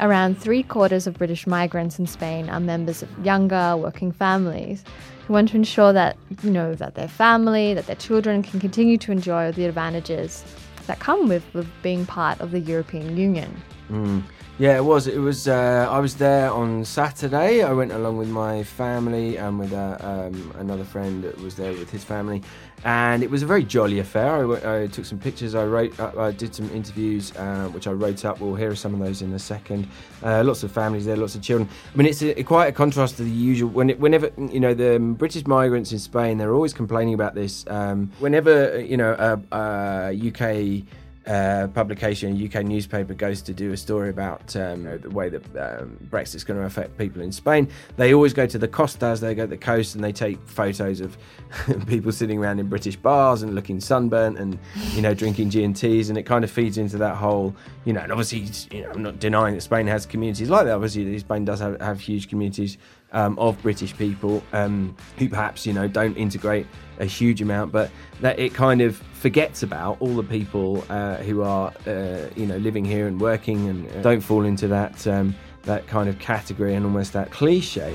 Around 0.00 0.38
three 0.38 0.62
quarters 0.62 1.06
of 1.06 1.16
British 1.18 1.46
migrants 1.46 1.98
in 1.98 2.06
Spain 2.06 2.48
are 2.48 2.60
members 2.60 3.02
of 3.02 3.08
younger 3.24 3.76
working 3.76 4.12
families 4.12 4.84
who 5.26 5.32
want 5.32 5.48
to 5.48 5.56
ensure 5.56 5.92
that 5.92 6.16
you 6.42 6.50
know 6.50 6.74
that 6.74 6.94
their 6.94 7.08
family, 7.08 7.74
that 7.74 7.86
their 7.86 7.96
children 7.96 8.42
can 8.42 8.60
continue 8.60 8.96
to 8.98 9.12
enjoy 9.12 9.50
the 9.52 9.64
advantages 9.64 10.44
that 10.86 11.00
come 11.00 11.28
with, 11.28 11.42
with 11.52 11.68
being 11.82 12.06
part 12.06 12.40
of 12.40 12.52
the 12.52 12.60
European 12.60 13.16
Union. 13.16 13.62
Mm. 13.90 14.22
Yeah, 14.58 14.78
it 14.78 14.84
was. 14.86 15.06
It 15.06 15.18
was. 15.18 15.48
Uh, 15.48 15.86
I 15.90 15.98
was 15.98 16.14
there 16.14 16.50
on 16.50 16.82
Saturday. 16.86 17.62
I 17.62 17.74
went 17.74 17.92
along 17.92 18.16
with 18.16 18.30
my 18.30 18.62
family 18.62 19.36
and 19.36 19.58
with 19.58 19.74
uh, 19.74 19.98
um, 20.00 20.54
another 20.56 20.84
friend 20.84 21.22
that 21.24 21.38
was 21.42 21.56
there 21.56 21.72
with 21.72 21.90
his 21.90 22.02
family, 22.02 22.40
and 22.82 23.22
it 23.22 23.30
was 23.30 23.42
a 23.42 23.46
very 23.46 23.64
jolly 23.64 23.98
affair. 23.98 24.50
I, 24.66 24.84
I 24.84 24.86
took 24.86 25.04
some 25.04 25.18
pictures. 25.18 25.54
I 25.54 25.66
wrote. 25.66 26.00
Uh, 26.00 26.10
I 26.18 26.30
did 26.30 26.54
some 26.54 26.70
interviews, 26.70 27.36
uh, 27.36 27.68
which 27.68 27.86
I 27.86 27.90
wrote 27.90 28.24
up. 28.24 28.40
We'll 28.40 28.54
hear 28.54 28.74
some 28.74 28.94
of 28.94 29.00
those 29.00 29.20
in 29.20 29.30
a 29.34 29.38
second. 29.38 29.88
Uh, 30.22 30.42
lots 30.42 30.62
of 30.62 30.72
families 30.72 31.04
there, 31.04 31.18
lots 31.18 31.34
of 31.34 31.42
children. 31.42 31.68
I 31.92 31.96
mean, 31.98 32.06
it's 32.06 32.22
a, 32.22 32.42
quite 32.42 32.68
a 32.68 32.72
contrast 32.72 33.18
to 33.18 33.24
the 33.24 33.30
usual. 33.30 33.68
When 33.68 33.90
it, 33.90 34.00
whenever 34.00 34.30
you 34.38 34.60
know 34.60 34.72
the 34.72 34.98
British 34.98 35.46
migrants 35.46 35.92
in 35.92 35.98
Spain, 35.98 36.38
they're 36.38 36.54
always 36.54 36.72
complaining 36.72 37.12
about 37.12 37.34
this. 37.34 37.66
Um, 37.68 38.10
whenever 38.20 38.80
you 38.80 38.96
know 38.96 39.12
a, 39.52 39.54
a 39.54 40.28
UK 40.28 40.86
uh, 41.26 41.68
publication, 41.68 42.40
a 42.40 42.46
UK 42.46 42.64
newspaper, 42.64 43.14
goes 43.14 43.42
to 43.42 43.52
do 43.52 43.72
a 43.72 43.76
story 43.76 44.10
about 44.10 44.54
um, 44.56 44.84
the 45.00 45.10
way 45.10 45.28
that 45.28 45.42
um, 45.56 45.96
Brexit's 46.10 46.44
going 46.44 46.58
to 46.60 46.66
affect 46.66 46.96
people 46.98 47.20
in 47.22 47.32
Spain, 47.32 47.68
they 47.96 48.14
always 48.14 48.32
go 48.32 48.46
to 48.46 48.58
the 48.58 48.68
Costas, 48.68 49.20
they 49.20 49.34
go 49.34 49.42
to 49.44 49.48
the 49.48 49.56
coast, 49.56 49.94
and 49.94 50.04
they 50.04 50.12
take 50.12 50.40
photos 50.46 51.00
of 51.00 51.16
people 51.86 52.12
sitting 52.12 52.38
around 52.38 52.60
in 52.60 52.68
British 52.68 52.96
bars 52.96 53.42
and 53.42 53.54
looking 53.54 53.80
sunburnt 53.80 54.38
and 54.38 54.58
you 54.92 55.02
know 55.02 55.14
drinking 55.14 55.50
G 55.50 55.64
and 55.64 55.74
T's, 55.74 56.08
and 56.08 56.18
it 56.18 56.24
kind 56.24 56.44
of 56.44 56.50
feeds 56.50 56.78
into 56.78 56.98
that 56.98 57.16
whole 57.16 57.54
you 57.84 57.92
know. 57.92 58.00
And 58.00 58.12
obviously, 58.12 58.76
you 58.76 58.84
know, 58.84 58.90
I'm 58.90 59.02
not 59.02 59.18
denying 59.18 59.54
that 59.54 59.62
Spain 59.62 59.86
has 59.86 60.06
communities 60.06 60.50
like 60.50 60.66
that. 60.66 60.74
Obviously, 60.74 61.18
Spain 61.18 61.44
does 61.44 61.60
have, 61.60 61.80
have 61.80 62.00
huge 62.00 62.28
communities 62.28 62.78
um, 63.12 63.38
of 63.38 63.60
British 63.62 63.96
people 63.96 64.42
um, 64.52 64.96
who 65.18 65.28
perhaps 65.28 65.66
you 65.66 65.72
know 65.72 65.88
don't 65.88 66.16
integrate 66.16 66.66
a 66.98 67.04
huge 67.04 67.42
amount, 67.42 67.72
but 67.72 67.90
that 68.20 68.38
it 68.38 68.54
kind 68.54 68.80
of 68.80 68.96
forgets 68.96 69.62
about 69.62 69.96
all 70.00 70.14
the 70.14 70.22
people 70.22 70.84
uh, 70.88 71.16
who 71.16 71.42
are 71.42 71.72
uh, 71.86 72.26
you 72.36 72.46
know 72.46 72.56
living 72.58 72.84
here 72.84 73.06
and 73.06 73.20
working 73.20 73.68
and 73.68 73.90
uh, 73.90 74.02
don't 74.02 74.20
fall 74.20 74.44
into 74.44 74.68
that 74.68 75.06
um, 75.06 75.34
that 75.62 75.86
kind 75.86 76.08
of 76.08 76.18
category 76.18 76.74
and 76.74 76.84
almost 76.84 77.12
that 77.12 77.30
cliche. 77.30 77.94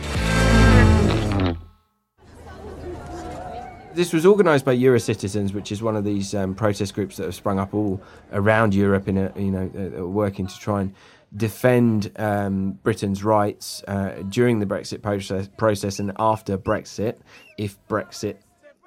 This 3.93 4.13
was 4.13 4.25
organised 4.25 4.63
by 4.63 4.75
Eurocitizens, 4.77 5.53
which 5.53 5.69
is 5.69 5.83
one 5.83 5.97
of 5.97 6.05
these 6.05 6.33
um, 6.33 6.55
protest 6.55 6.93
groups 6.93 7.17
that 7.17 7.25
have 7.25 7.35
sprung 7.35 7.59
up 7.59 7.73
all 7.73 8.01
around 8.31 8.73
Europe, 8.73 9.09
in 9.09 9.17
a, 9.17 9.33
you 9.35 9.51
know, 9.51 9.69
uh, 9.99 10.07
working 10.07 10.47
to 10.47 10.57
try 10.57 10.81
and 10.81 10.93
defend 11.35 12.11
um, 12.17 12.73
Britain's 12.83 13.23
rights 13.23 13.83
uh, 13.87 14.23
during 14.27 14.59
the 14.59 14.65
Brexit 14.65 15.01
process, 15.01 15.49
process 15.57 15.99
and 15.99 16.11
after 16.19 16.57
Brexit, 16.57 17.17
if 17.57 17.77
Brexit 17.87 18.37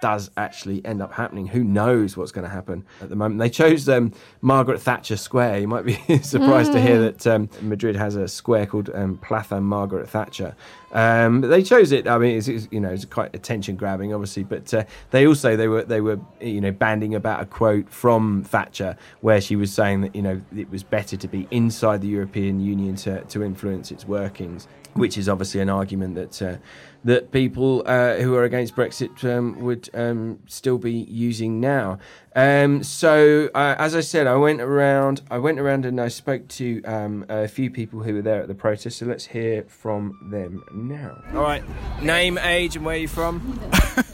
does 0.04 0.30
actually 0.36 0.84
end 0.84 1.00
up 1.00 1.14
happening. 1.14 1.46
Who 1.46 1.64
knows 1.64 2.14
what's 2.14 2.30
going 2.30 2.44
to 2.44 2.50
happen 2.50 2.84
at 3.00 3.08
the 3.08 3.16
moment? 3.16 3.40
They 3.40 3.48
chose 3.48 3.88
um, 3.88 4.12
Margaret 4.42 4.78
Thatcher 4.78 5.16
Square. 5.16 5.60
You 5.60 5.66
might 5.66 5.86
be 5.86 5.94
surprised 6.22 6.72
mm. 6.72 6.74
to 6.74 6.80
hear 6.82 7.00
that 7.00 7.26
um, 7.26 7.48
Madrid 7.62 7.96
has 7.96 8.14
a 8.14 8.28
square 8.28 8.66
called 8.66 8.90
um, 8.92 9.16
Plaza 9.16 9.62
Margaret 9.62 10.06
Thatcher. 10.06 10.54
Um, 10.92 11.40
they 11.40 11.62
chose 11.62 11.90
it. 11.90 12.06
I 12.06 12.18
mean, 12.18 12.36
it's, 12.36 12.48
it's, 12.48 12.68
you 12.70 12.80
know, 12.80 12.90
it's 12.90 13.06
quite 13.06 13.34
attention 13.34 13.76
grabbing, 13.76 14.12
obviously, 14.12 14.44
but 14.44 14.74
uh, 14.74 14.84
they 15.10 15.26
also 15.26 15.56
they 15.56 15.68
were 15.68 15.84
they 15.84 16.02
were 16.02 16.20
you 16.38 16.60
know 16.60 16.70
banding 16.70 17.14
about 17.14 17.40
a 17.40 17.46
quote 17.46 17.88
from 17.88 18.44
Thatcher 18.44 18.98
where 19.22 19.40
she 19.40 19.56
was 19.56 19.72
saying 19.72 20.02
that 20.02 20.14
you 20.14 20.20
know 20.20 20.38
it 20.54 20.70
was 20.70 20.82
better 20.82 21.16
to 21.16 21.28
be 21.28 21.48
inside 21.50 22.02
the 22.02 22.08
European 22.08 22.60
Union 22.60 22.94
to 22.96 23.22
to 23.22 23.42
influence 23.42 23.90
its 23.90 24.06
workings 24.06 24.68
which 24.94 25.18
is 25.18 25.28
obviously 25.28 25.60
an 25.60 25.68
argument 25.68 26.14
that 26.14 26.42
uh, 26.42 26.56
that 27.04 27.30
people 27.30 27.82
uh, 27.86 28.16
who 28.16 28.34
are 28.34 28.44
against 28.44 28.74
Brexit 28.74 29.22
um, 29.24 29.60
would 29.60 29.90
um, 29.94 30.38
still 30.46 30.78
be 30.78 30.92
using 30.92 31.60
now. 31.60 31.98
Um, 32.34 32.82
so, 32.82 33.50
uh, 33.54 33.74
as 33.78 33.94
I 33.94 34.00
said, 34.00 34.26
I 34.26 34.36
went 34.36 34.60
around. 34.60 35.20
I 35.30 35.38
went 35.38 35.60
around 35.60 35.84
and 35.84 36.00
I 36.00 36.08
spoke 36.08 36.48
to 36.48 36.82
um, 36.84 37.26
a 37.28 37.46
few 37.46 37.70
people 37.70 38.02
who 38.02 38.14
were 38.14 38.22
there 38.22 38.40
at 38.40 38.48
the 38.48 38.54
protest. 38.54 38.98
So 38.98 39.06
let's 39.06 39.26
hear 39.26 39.64
from 39.64 40.28
them 40.30 40.64
now. 40.72 41.22
All 41.34 41.42
right, 41.42 41.62
name, 42.02 42.38
age, 42.38 42.76
and 42.76 42.84
where 42.84 42.96
are 42.96 42.98
you're 42.98 43.08
from. 43.08 43.60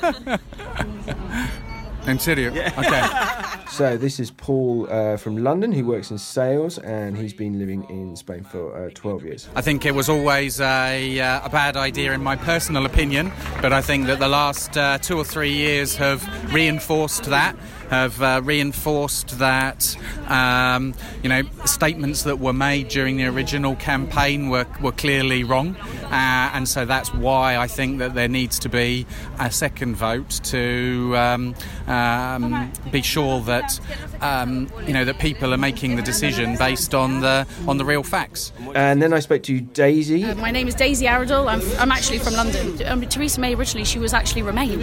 In 2.07 2.19
Syria. 2.19 2.53
Yeah. 2.53 2.73
Okay. 2.79 3.61
so 3.71 3.97
this 3.97 4.19
is 4.19 4.31
Paul 4.31 4.89
uh, 4.91 5.17
from 5.17 5.37
London. 5.37 5.71
He 5.71 5.83
works 5.83 6.11
in 6.11 6.19
sales 6.19 6.79
and 6.79 7.17
he's 7.17 7.35
been 7.35 7.59
living 7.59 7.89
in 7.91 8.17
Spain 8.17 8.43
for 8.45 8.87
uh, 8.87 8.91
12 8.95 9.25
years. 9.25 9.49
I 9.55 9.61
think 9.61 9.85
it 9.85 9.95
was 9.95 10.09
always 10.09 10.61
a, 10.61 11.21
uh, 11.21 11.47
a, 11.47 11.51
bad 11.51 11.77
idea, 11.77 12.13
in 12.13 12.23
my 12.23 12.37
personal 12.37 12.87
opinion, 12.87 13.33
but 13.61 13.73
I 13.73 13.83
think 13.83 14.07
that 14.07 14.19
the 14.19 14.29
last 14.29 14.77
uh, 14.77 14.99
two 14.99 15.19
or 15.19 15.25
three 15.25 15.53
years 15.53 15.97
have 15.97 16.27
reinforced 16.53 17.25
that. 17.25 17.57
have 17.91 18.23
uh, 18.23 18.41
reinforced 18.45 19.41
that 19.41 19.97
um, 20.29 20.95
you 21.25 21.29
know 21.29 21.43
statements 21.65 22.23
that 22.23 22.39
were 22.39 22.53
made 22.53 22.89
during 22.89 23.17
the 23.17 23.27
original 23.27 23.75
campaign 23.77 24.49
were, 24.49 24.67
were 24.81 24.93
clearly 24.93 25.43
wrong, 25.43 25.75
uh, 25.77 26.51
and 26.55 26.69
so 26.69 26.85
that's 26.85 27.13
why 27.13 27.57
I 27.57 27.67
think 27.67 27.99
that 27.99 28.15
there 28.15 28.29
needs 28.29 28.61
to 28.61 28.69
be 28.69 29.07
a 29.41 29.51
second 29.51 29.97
vote 29.97 30.31
to 30.45 31.15
um, 31.17 31.55
um, 31.91 32.71
be 32.91 33.03
sure 33.03 33.41
that 33.41 33.79
um, 34.21 34.71
you 34.87 34.93
know 34.93 35.05
that 35.05 35.19
people 35.19 35.53
are 35.55 35.59
making 35.59 35.97
the 35.97 36.03
decision 36.03 36.57
based 36.57 36.95
on 36.95 37.21
the 37.21 37.47
on 37.67 37.79
the 37.79 37.85
real 37.85 38.03
facts. 38.03 38.53
And 38.75 39.01
then 39.03 39.13
I 39.13 39.21
spoke 39.21 39.43
to 39.45 39.61
Daisy. 39.61 40.25
Uh, 40.25 40.35
my 40.37 40.51
name 40.51 40.69
is 40.69 40.75
Daisy 40.75 41.07
Arundel. 41.07 41.49
I'm, 41.49 41.63
I'm 41.79 41.91
actually 41.91 42.19
from 42.19 42.35
London. 42.35 42.87
Um, 42.87 43.01
Theresa 43.03 43.41
May 43.41 43.55
originally 43.55 43.85
she 43.85 43.99
was 43.99 44.13
actually 44.13 44.43
Remain. 44.43 44.81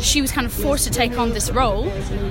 She 0.00 0.20
was 0.20 0.32
kind 0.32 0.46
of 0.46 0.52
forced 0.52 0.84
to 0.84 0.90
take 0.90 1.18
on 1.18 1.30
this 1.30 1.50
role 1.50 1.90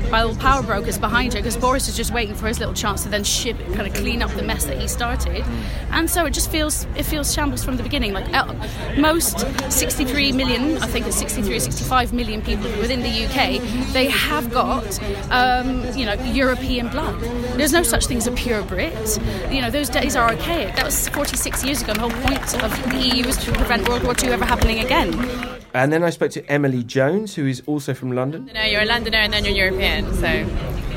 by 0.10 0.22
all 0.22 0.36
power 0.36 0.63
brokers 0.63 0.98
behind 0.98 1.34
her 1.34 1.39
because 1.39 1.58
Boris 1.58 1.88
is 1.88 1.96
just 1.96 2.12
waiting 2.12 2.36
for 2.36 2.48
his 2.48 2.60
little 2.60 2.74
chance 2.74 3.04
to 3.04 3.10
then 3.10 3.24
ship, 3.24 3.58
kind 3.74 3.88
of 3.88 3.94
clean 3.94 4.22
up 4.22 4.32
the 4.32 4.42
mess 4.42 4.65
that 4.65 4.80
he 4.80 4.88
started. 4.88 5.44
And 5.92 6.10
so 6.10 6.25
it 6.25 6.32
just 6.32 6.50
feels 6.50 6.86
it 6.96 7.04
feels 7.04 7.34
shambles 7.34 7.63
from 7.63 7.77
the 7.77 7.84
beginning. 7.84 8.13
Like 8.13 8.34
uh, 8.34 8.54
most 8.98 9.39
63 9.72 10.32
million, 10.32 10.77
I 10.77 10.88
think 10.88 11.06
it's 11.08 11.18
63 11.18 11.56
or 11.56 11.60
65 11.60 12.13
million 12.13 12.42
people 12.42 12.65
within 12.80 13.01
the 13.01 13.25
UK, 13.25 13.62
they 13.94 14.08
have 14.08 14.51
got 14.51 15.00
um, 15.32 15.84
you 15.96 16.06
know 16.06 16.15
European 16.34 16.89
blood. 16.89 17.20
There's 17.58 17.74
no 17.74 17.84
such 17.84 18.08
thing 18.08 18.17
as 18.17 18.27
a 18.27 18.32
pure 18.32 18.63
Brit. 18.63 19.20
You 19.51 19.62
know 19.62 19.70
those 19.70 19.89
days 19.89 20.15
are 20.15 20.29
archaic. 20.29 20.75
That 20.75 20.86
was 20.86 21.10
46 21.10 21.63
years 21.63 21.82
ago. 21.82 21.94
The 21.94 22.01
whole 22.01 22.10
point 22.10 22.63
of 22.63 22.91
the 22.91 22.98
EU 22.98 23.25
was 23.25 23.38
to 23.38 23.51
prevent 23.51 23.88
World 23.88 24.03
War 24.03 24.13
II 24.22 24.29
ever 24.29 24.46
happening 24.46 24.79
again. 24.79 25.13
And 25.74 25.91
then 25.91 26.03
I 26.03 26.10
spoke 26.10 26.32
to 26.32 26.46
Emily 26.50 26.84
Jones, 26.84 27.36
who 27.36 27.46
is 27.46 27.62
also 27.65 27.94
from 27.94 28.13
London. 28.13 28.50
No, 28.53 28.63
you're 28.63 28.82
a 28.82 28.86
Londoner 28.86 29.17
and 29.17 29.34
then 29.34 29.44
you're 29.44 29.55
European, 29.55 30.13
so 30.13 30.27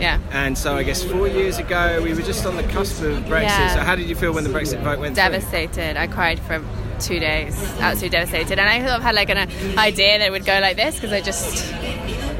yeah. 0.00 0.20
And 0.30 0.56
so 0.56 0.76
I 0.76 0.84
guess 0.84 1.02
four 1.02 1.26
years 1.26 1.58
ago 1.58 2.00
we 2.02 2.14
were 2.14 2.22
just 2.22 2.46
on 2.46 2.56
the 2.56 2.62
cusp 2.64 3.02
of 3.02 3.18
Brexit. 3.24 3.42
Yeah. 3.42 3.74
So 3.74 3.80
how 3.80 3.96
did 3.96 4.08
you 4.08 4.14
feel 4.14 4.32
when 4.32 4.44
the 4.44 4.50
Brexit 4.50 4.80
vote 4.82 5.00
went 5.00 5.16
Devastated. 5.16 5.96
I 5.96 6.06
cried 6.06 6.38
for 6.40 6.62
two 7.00 7.18
days. 7.18 7.56
Absolutely 7.80 8.10
devastated. 8.10 8.58
And 8.58 8.68
I 8.68 8.78
sort 8.80 8.98
of 8.98 9.02
had 9.02 9.14
like 9.14 9.30
an 9.30 9.38
uh, 9.38 9.80
idea 9.80 10.18
that 10.18 10.26
it 10.26 10.30
would 10.30 10.44
go 10.44 10.58
like 10.60 10.76
this 10.76 10.94
because 10.94 11.12
I 11.12 11.20
just, 11.20 11.72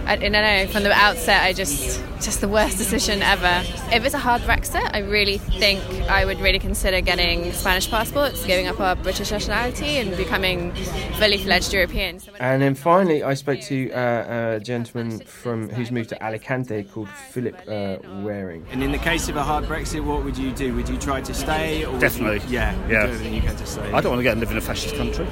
I, 0.09 0.13
I 0.13 0.17
don't 0.17 0.33
know, 0.33 0.67
from 0.73 0.85
the 0.85 0.93
outset, 0.93 1.43
I 1.43 1.53
just, 1.53 2.03
just 2.23 2.41
the 2.41 2.49
worst 2.49 2.79
decision 2.79 3.21
ever. 3.21 3.63
If 3.93 4.07
it's 4.07 4.15
a 4.15 4.19
hard 4.19 4.41
Brexit, 4.43 4.89
I 4.95 5.01
really 5.01 5.37
think 5.37 5.83
I 6.09 6.25
would 6.25 6.41
really 6.41 6.59
consider 6.59 7.03
getting 7.03 7.53
Spanish 7.53 7.91
passports, 7.91 8.45
giving 8.47 8.67
up 8.69 8.81
our 8.81 8.97
British 8.97 9.31
nationality, 9.31 9.99
and 9.99 10.17
becoming 10.17 10.73
fully 11.19 11.37
fledged 11.37 11.75
European. 11.75 12.21
So 12.21 12.33
And 12.41 12.63
then 12.63 12.75
finally, 12.75 13.23
I 13.23 13.35
spoke 13.35 13.61
to 13.61 13.93
uh, 13.93 14.57
a 14.57 14.61
gentleman 14.61 15.21
from 15.21 15.69
who's 15.69 15.93
moved 15.93 16.09
to 16.09 16.25
Alicante 16.25 16.85
called 16.85 17.11
Philip 17.11 17.57
uh, 17.69 17.99
Waring. 18.23 18.67
And 18.71 18.83
in 18.83 18.93
the 18.93 18.99
case 18.99 19.29
of 19.29 19.37
a 19.37 19.43
hard 19.43 19.65
Brexit, 19.67 20.03
what 20.03 20.25
would 20.25 20.39
you 20.39 20.53
do? 20.53 20.75
Would 20.75 20.89
you 20.89 20.97
try 20.97 21.21
to 21.21 21.35
stay? 21.35 21.85
Or 21.85 21.89
would 21.93 21.95
you- 21.97 22.09
Definitely. 22.09 22.41
yeah. 22.49 22.75
Yeah. 22.89 23.07
do 23.07 23.29
you 23.29 23.43
can 23.43 23.55
to 23.57 23.67
stay. 23.67 23.93
I 23.93 24.01
don't 24.01 24.13
want 24.13 24.21
to 24.21 24.25
go 24.25 24.31
and 24.31 24.41
live 24.41 24.51
in 24.51 24.57
a 24.57 24.63
fascist 24.63 24.95
country. 24.97 25.27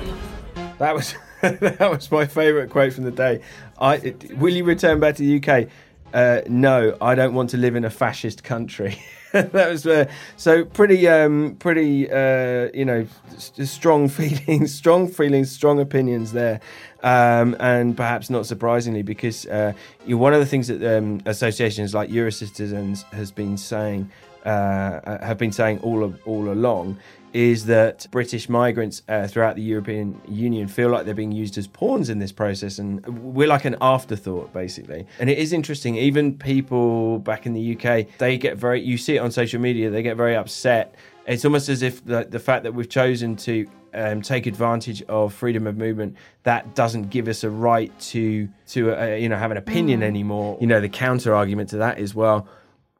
That 0.79 0.95
was 0.95 1.15
that 1.43 1.91
was 1.91 2.11
my 2.11 2.27
favourite 2.27 2.71
quote 2.71 2.93
from 2.95 3.05
the 3.05 3.11
day. 3.11 3.41
I 3.79 4.15
will 4.37 4.55
you 4.55 4.65
return 4.65 5.01
back 5.01 5.17
to 5.17 5.23
the 5.23 5.37
UK? 5.37 5.69
Uh, 6.15 6.41
no, 6.49 6.97
I 7.01 7.15
don't 7.15 7.35
want 7.35 7.51
to 7.51 7.57
live 7.57 7.77
in 7.77 7.85
a 7.85 7.91
fascist 7.91 8.43
country. 8.43 8.99
that 9.33 9.71
was 9.71 9.87
uh, 9.87 10.07
so 10.37 10.65
pretty, 10.65 11.07
um, 11.09 11.57
pretty, 11.59 12.11
uh, 12.11 12.71
you 12.73 12.85
know, 12.85 13.07
s- 13.35 13.53
strong 13.65 14.09
feelings, 14.19 14.73
strong 14.73 15.09
feelings, 15.09 15.51
strong 15.51 15.79
opinions 15.79 16.33
there, 16.33 16.61
um, 17.03 17.55
and 17.61 17.97
perhaps 17.97 18.31
not 18.31 18.47
surprisingly, 18.47 19.03
because 19.03 19.45
uh, 19.47 19.73
you 20.07 20.17
one 20.17 20.33
of 20.33 20.41
the 20.41 20.47
things 20.47 20.69
that 20.69 20.83
um, 20.97 21.21
associations 21.27 21.93
like 21.93 22.09
Eurocitizens 22.09 23.03
has 23.13 23.31
been 23.31 23.59
saying, 23.59 24.11
uh, 24.47 25.19
have 25.25 25.37
been 25.37 25.53
saying 25.53 25.81
all 25.81 26.15
all 26.25 26.49
along, 26.51 26.99
is 27.37 27.67
that 27.67 28.07
British 28.11 28.49
migrants 28.49 29.03
uh, 29.11 29.27
throughout 29.27 29.57
the 29.57 29.63
European 29.63 30.19
Union 30.27 30.67
feel 30.69 30.89
like 30.89 31.05
they're 31.05 31.15
being 31.15 31.33
used 31.33 31.59
as 31.59 31.67
pawns 31.67 32.09
in 32.09 32.19
this 32.19 32.33
process, 32.33 32.79
and 32.79 33.07
we're 33.07 33.47
like 33.47 33.67
an 33.67 33.77
afterthought, 33.83 34.55
basically. 34.55 35.07
And 35.19 35.29
it 35.29 35.37
is 35.37 35.53
interesting. 35.53 35.97
Even 35.97 36.39
people 36.39 37.19
back 37.19 37.45
in 37.45 37.53
the 37.53 37.77
UK, 37.77 38.07
they 38.17 38.39
get 38.39 38.57
very. 38.57 38.81
You 38.81 38.97
see 38.97 39.17
it 39.17 39.19
on 39.19 39.31
social 39.31 39.61
media. 39.61 39.91
They 39.91 40.03
get 40.03 40.17
very 40.17 40.35
upset. 40.35 40.95
It's 41.27 41.45
almost 41.45 41.69
as 41.69 41.83
if 41.83 42.03
the, 42.07 42.25
the 42.25 42.39
fact 42.39 42.63
that 42.63 42.73
we've 42.73 42.89
chosen 42.89 43.37
to 43.37 43.67
um, 43.93 44.23
take 44.23 44.47
advantage 44.47 45.03
of 45.03 45.35
freedom 45.35 45.67
of 45.67 45.77
movement 45.77 46.17
that 46.45 46.75
doesn't 46.75 47.11
give 47.11 47.29
us 47.29 47.45
a 47.45 47.51
right 47.51 47.93
to 48.01 48.49
to 48.69 48.99
uh, 48.99 49.07
you 49.17 49.29
know 49.29 49.37
have 49.37 49.51
an 49.51 49.59
opinion 49.59 50.03
anymore. 50.03 50.57
You 50.59 50.69
know, 50.69 50.81
the 50.81 50.89
counter 50.89 51.35
argument 51.35 51.69
to 51.71 51.77
that 51.79 51.99
is 51.99 52.15
well, 52.15 52.49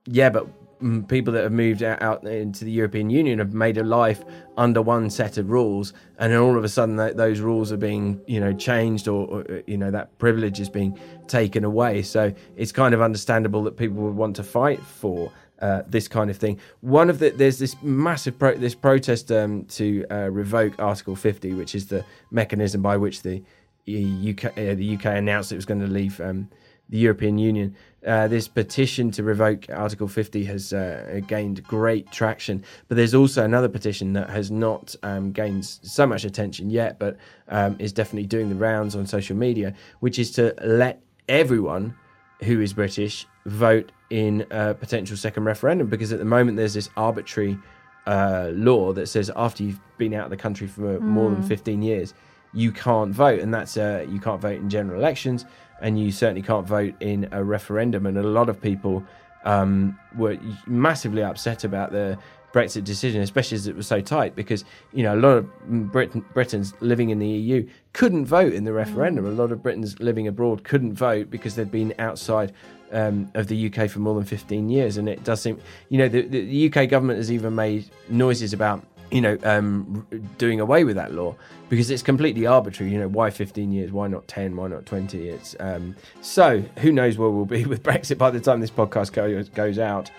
yeah, 0.05 0.29
but 0.29 0.47
mm, 0.47 0.66
people 1.09 1.33
that 1.33 1.43
have 1.43 1.53
moved 1.53 1.83
out, 1.83 2.25
into 2.27 2.65
the 2.65 2.71
European 2.71 3.11
Union 3.11 3.39
have 3.39 3.55
made 3.55 3.79
a 3.79 3.85
life 3.85 4.25
under 4.57 4.83
one 4.83 5.11
set 5.11 5.39
of 5.39 5.51
rules, 5.51 5.93
and 6.19 6.33
then 6.33 6.39
all 6.39 6.57
of 6.57 6.65
a 6.65 6.69
sudden 6.69 6.97
that, 6.97 7.17
those 7.17 7.41
rules 7.41 7.73
are 7.73 7.77
being, 7.77 8.21
you 8.27 8.41
know, 8.41 8.53
changed, 8.53 9.09
or, 9.09 9.27
or 9.27 9.63
you 9.67 9.77
know 9.77 9.91
that 9.91 10.17
privilege 10.19 10.61
is 10.61 10.69
being 10.69 10.99
taken 11.27 11.65
away. 11.65 12.03
So 12.03 12.33
it's 12.57 12.73
kind 12.73 12.95
of 12.95 13.01
understandable 13.01 13.63
that 13.65 13.77
people 13.77 13.97
would 14.05 14.17
want 14.17 14.37
to 14.37 14.43
fight 14.43 14.83
for. 14.83 15.33
Uh, 15.59 15.83
this 15.89 16.07
kind 16.07 16.29
of 16.29 16.37
thing. 16.37 16.61
One 16.83 17.09
of 17.09 17.19
the 17.19 17.31
there's 17.31 17.59
this 17.59 17.77
massive 17.83 18.39
pro- 18.39 18.59
this 18.59 18.75
protest 18.75 19.33
um, 19.33 19.65
to 19.65 20.05
uh, 20.11 20.29
revoke 20.31 20.75
Article 20.79 21.17
50, 21.17 21.55
which 21.55 21.75
is 21.75 21.87
the 21.87 22.05
mechanism 22.31 22.83
by 22.83 22.99
which 22.99 23.23
the 23.23 23.43
UK 23.89 24.45
uh, 24.47 24.75
the 24.75 24.97
UK 24.97 25.07
announced 25.07 25.53
it 25.53 25.57
was 25.57 25.65
going 25.65 25.81
to 25.81 25.87
leave 25.87 26.21
um, 26.21 26.51
the 26.89 26.99
European 26.99 27.39
Union. 27.39 27.75
Uh, 28.07 28.29
this 28.29 28.47
petition 28.47 29.11
to 29.11 29.23
revoke 29.25 29.67
Article 29.71 30.07
50 30.07 30.45
has 30.45 30.73
uh, 30.73 31.21
gained 31.27 31.65
great 31.65 32.11
traction, 32.13 32.63
but 32.89 32.97
there's 32.97 33.15
also 33.15 33.45
another 33.45 33.69
petition 33.69 34.13
that 34.13 34.31
has 34.31 34.51
not 34.51 34.95
um, 35.03 35.33
gained 35.33 35.65
so 35.65 36.07
much 36.07 36.25
attention 36.25 36.71
yet, 36.71 36.99
but 37.01 37.17
um, 37.49 37.75
is 37.81 37.93
definitely 37.93 38.27
doing 38.27 38.49
the 38.49 38.55
rounds 38.55 38.95
on 38.95 39.07
social 39.07 39.37
media, 39.37 39.75
which 40.01 40.19
is 40.21 40.31
to 40.33 40.55
let 40.63 41.03
everyone 41.29 41.97
who 42.45 42.61
is 42.61 42.73
British 42.73 43.27
vote 43.47 43.91
in 44.11 44.47
a 44.51 44.75
potential 44.75 45.17
second 45.17 45.45
referendum 45.45 45.89
because 45.89 46.13
at 46.13 46.19
the 46.21 46.25
moment 46.25 46.57
there's 46.57 46.75
this 46.75 46.89
arbitrary 46.97 47.59
uh, 48.07 48.51
law 48.53 48.93
that 48.93 49.09
says 49.09 49.31
after 49.35 49.65
you've 49.65 49.81
been 49.99 50.15
out 50.15 50.25
of 50.25 50.31
the 50.31 50.37
country 50.37 50.67
for 50.67 51.01
more 51.01 51.31
than 51.31 51.43
Mm. 51.43 51.49
15 51.49 51.83
years 51.83 52.15
you 52.57 52.73
can't 52.73 53.13
vote 53.13 53.39
and 53.39 53.53
that's 53.55 53.77
uh, 53.77 54.05
you 54.09 54.19
can't 54.19 54.41
vote 54.41 54.59
in 54.59 54.71
general 54.71 54.99
elections 54.99 55.45
and 55.81 56.01
you 56.01 56.11
certainly 56.11 56.43
can't 56.43 56.67
vote 56.67 56.95
in 57.01 57.29
a 57.33 57.45
referendum. 57.45 58.07
And 58.07 58.17
a 58.17 58.23
lot 58.23 58.49
of 58.49 58.61
people 58.61 59.05
um, 59.45 59.99
were 60.17 60.39
massively 60.67 61.23
upset 61.23 61.65
about 61.65 61.93
the 61.93 62.19
Brexit 62.53 62.85
decision, 62.85 63.21
especially 63.21 63.57
as 63.57 63.67
it 63.67 63.77
was 63.77 63.87
so 63.87 64.01
tight, 64.01 64.35
because 64.35 64.65
you 64.95 65.03
know 65.03 65.15
a 65.15 65.21
lot 65.21 65.37
of 65.37 65.93
Britain, 65.93 66.25
Britons 66.33 66.73
living 66.81 67.11
in 67.11 67.19
the 67.19 67.29
EU 67.29 67.69
couldn't 67.93 68.25
vote 68.25 68.55
in 68.55 68.65
the 68.65 68.73
referendum. 68.73 69.27
A 69.27 69.31
lot 69.31 69.53
of 69.53 69.63
Britons 69.63 70.01
living 70.01 70.27
abroad 70.27 70.65
couldn't 70.65 70.95
vote 70.95 71.29
because 71.31 71.55
they'd 71.55 71.71
been 71.71 71.93
outside 71.99 72.55
um, 72.93 73.31
of 73.35 73.49
the 73.49 73.67
UK 73.67 73.91
for 73.91 73.99
more 73.99 74.15
than 74.15 74.25
15 74.25 74.71
years, 74.71 74.97
and 74.97 75.07
it 75.07 75.23
does 75.23 75.43
seem, 75.43 75.61
you 75.91 75.99
know, 75.99 76.09
the, 76.09 76.23
the 76.23 76.73
UK 76.73 76.89
government 76.89 77.19
has 77.19 77.31
even 77.31 77.55
made 77.55 77.91
noises 78.09 78.55
about 78.55 78.83
you 79.11 79.21
know, 79.21 79.39
um, 79.45 80.07
doing 80.39 80.61
away 80.61 80.85
with 80.85 80.97
that 80.97 81.13
law 81.13 81.35
because 81.69 81.91
it's 81.91 82.03
completely 82.03 82.47
arbitrary. 82.47 82.93
You 82.93 83.01
know, 83.01 83.09
why 83.09 83.31
15 83.31 83.73
years? 83.73 83.93
Why 83.93 84.09
not 84.09 84.27
10? 84.29 84.57
Why 84.57 84.69
not 84.69 84.87
20? 84.87 85.29
It's 85.29 85.57
um, 85.61 85.97
so 86.21 86.61
who 86.79 86.93
knows 86.93 87.19
where 87.19 87.31
we'll 87.31 87.45
be 87.45 87.65
with 87.67 87.83
Brexit 87.83 88.19
by 88.19 88.31
the 88.31 88.41
time 88.41 88.61
this 88.61 88.71
podcast 88.71 89.13
goes, 89.13 89.49
goes 89.49 89.79
out. 89.79 90.11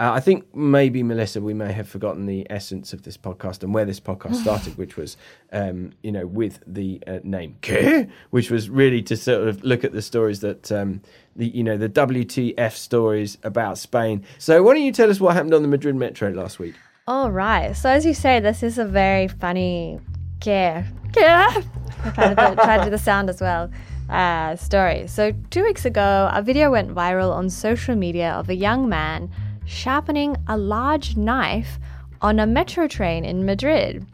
Uh, 0.00 0.12
I 0.12 0.20
think 0.20 0.54
maybe 0.54 1.02
Melissa, 1.02 1.40
we 1.40 1.54
may 1.54 1.72
have 1.72 1.88
forgotten 1.88 2.26
the 2.26 2.46
essence 2.48 2.92
of 2.92 3.02
this 3.02 3.16
podcast 3.16 3.64
and 3.64 3.74
where 3.74 3.84
this 3.84 3.98
podcast 3.98 4.36
started, 4.42 4.78
which 4.78 4.96
was, 4.96 5.16
um, 5.52 5.92
you 6.02 6.12
know, 6.12 6.24
with 6.24 6.60
the 6.66 7.02
uh, 7.06 7.18
name 7.24 7.56
"Que," 7.62 8.06
which 8.30 8.48
was 8.48 8.70
really 8.70 9.02
to 9.02 9.16
sort 9.16 9.48
of 9.48 9.64
look 9.64 9.82
at 9.82 9.92
the 9.92 10.02
stories 10.02 10.38
that, 10.40 10.70
um, 10.70 11.00
the 11.34 11.48
you 11.48 11.64
know, 11.64 11.76
the 11.76 11.88
WTF 11.88 12.72
stories 12.72 13.38
about 13.42 13.76
Spain. 13.76 14.24
So, 14.38 14.62
why 14.62 14.74
don't 14.74 14.84
you 14.84 14.92
tell 14.92 15.10
us 15.10 15.18
what 15.18 15.34
happened 15.34 15.54
on 15.54 15.62
the 15.62 15.68
Madrid 15.68 15.96
Metro 15.96 16.30
last 16.30 16.60
week? 16.60 16.76
All 17.08 17.30
right. 17.30 17.74
So 17.74 17.88
as 17.88 18.04
you 18.04 18.12
say, 18.12 18.38
this 18.38 18.62
is 18.62 18.76
a 18.76 18.84
very 18.84 19.28
funny 19.28 19.98
qué. 20.40 20.86
Qué. 21.10 21.24
I 21.24 22.10
tried 22.10 22.34
to, 22.34 22.48
do, 22.50 22.54
tried 22.54 22.78
to 22.78 22.84
do 22.84 22.90
the 22.90 22.98
sound 22.98 23.30
as 23.30 23.40
well. 23.40 23.70
Uh, 24.10 24.56
story. 24.56 25.06
So 25.06 25.32
two 25.48 25.64
weeks 25.64 25.86
ago, 25.86 26.28
a 26.30 26.42
video 26.42 26.70
went 26.70 26.94
viral 26.94 27.32
on 27.32 27.48
social 27.48 27.96
media 27.96 28.32
of 28.32 28.50
a 28.50 28.54
young 28.54 28.90
man 28.90 29.30
sharpening 29.68 30.36
a 30.48 30.56
large 30.56 31.16
knife 31.16 31.78
on 32.20 32.40
a 32.40 32.46
metro 32.46 32.88
train 32.88 33.24
in 33.24 33.44
Madrid. 33.44 34.04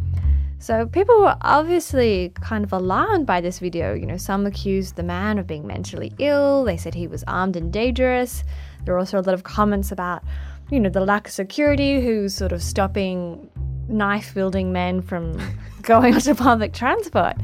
So 0.58 0.86
people 0.86 1.20
were 1.20 1.36
obviously 1.42 2.32
kind 2.40 2.64
of 2.64 2.72
alarmed 2.72 3.26
by 3.26 3.40
this 3.40 3.58
video. 3.58 3.94
You 3.94 4.06
know, 4.06 4.16
some 4.16 4.46
accused 4.46 4.96
the 4.96 5.02
man 5.02 5.38
of 5.38 5.46
being 5.46 5.66
mentally 5.66 6.12
ill. 6.18 6.64
They 6.64 6.76
said 6.76 6.94
he 6.94 7.06
was 7.06 7.22
armed 7.24 7.56
and 7.56 7.72
dangerous. 7.72 8.44
There 8.84 8.94
were 8.94 8.98
also 8.98 9.18
a 9.18 9.22
lot 9.22 9.34
of 9.34 9.42
comments 9.42 9.92
about, 9.92 10.22
you 10.70 10.80
know, 10.80 10.90
the 10.90 11.04
lack 11.04 11.28
of 11.28 11.32
security, 11.32 12.00
who's 12.00 12.34
sort 12.34 12.52
of 12.52 12.62
stopping 12.62 13.50
knife 13.88 14.34
wielding 14.34 14.72
men 14.72 15.02
from 15.02 15.38
going 15.82 16.14
onto 16.14 16.34
public 16.34 16.72
transport. 16.72 17.36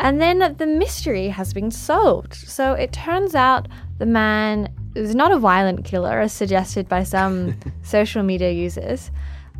And 0.00 0.20
then 0.20 0.56
the 0.58 0.66
mystery 0.66 1.28
has 1.28 1.52
been 1.52 1.70
solved. 1.70 2.34
So 2.34 2.72
it 2.72 2.92
turns 2.92 3.34
out 3.34 3.68
the 3.98 4.06
man 4.06 4.74
is 4.94 5.14
not 5.14 5.32
a 5.32 5.38
violent 5.38 5.84
killer, 5.84 6.20
as 6.20 6.32
suggested 6.32 6.88
by 6.88 7.02
some 7.02 7.58
social 7.82 8.22
media 8.22 8.50
users, 8.50 9.10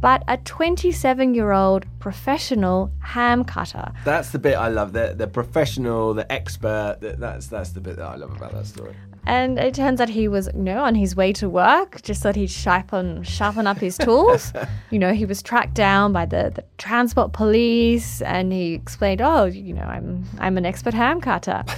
but 0.01 0.23
a 0.29 0.37
27 0.38 1.35
year 1.35 1.53
old 1.53 1.87
professional 1.99 2.90
ham 3.01 3.44
cutter. 3.44 3.92
That's 4.05 4.31
the 4.31 4.38
bit 4.38 4.55
I 4.55 4.68
love. 4.68 4.92
The 4.92 5.14
the 5.16 5.27
professional, 5.27 6.14
the 6.14 6.31
expert. 6.31 6.99
The, 7.01 7.16
that's 7.16 7.47
that's 7.47 7.70
the 7.70 7.81
bit 7.81 7.97
that 7.97 8.07
I 8.07 8.16
love 8.16 8.37
about 8.37 8.53
that 8.53 8.66
story. 8.66 8.94
And 9.27 9.59
it 9.59 9.75
turns 9.75 10.01
out 10.01 10.11
he 10.11 10.29
was, 10.29 10.51
you 10.55 10.62
know, 10.62 10.83
on 10.83 10.94
his 10.94 11.16
way 11.16 11.33
to 11.35 11.49
work, 11.49 12.03
just 12.03 12.23
thought 12.23 12.37
he'd 12.37 12.51
sharpen, 12.51 13.23
sharpen 13.23 13.66
up 13.66 13.79
his 13.79 13.97
tools. 13.97 14.53
you 14.90 14.99
know, 14.99 15.14
he 15.14 15.25
was 15.25 15.42
tracked 15.42 15.75
down 15.75 16.12
by 16.12 16.27
the, 16.27 16.53
the 16.55 16.64
transport 16.77 17.33
police 17.33 18.20
and 18.20 18.53
he 18.53 18.75
explained, 18.75 19.23
oh, 19.23 19.44
you 19.47 19.73
know, 19.73 19.85
I'm, 19.85 20.25
I'm 20.40 20.59
an 20.59 20.66
expert 20.66 20.92
ham 20.92 21.23
cutter. 21.23 21.64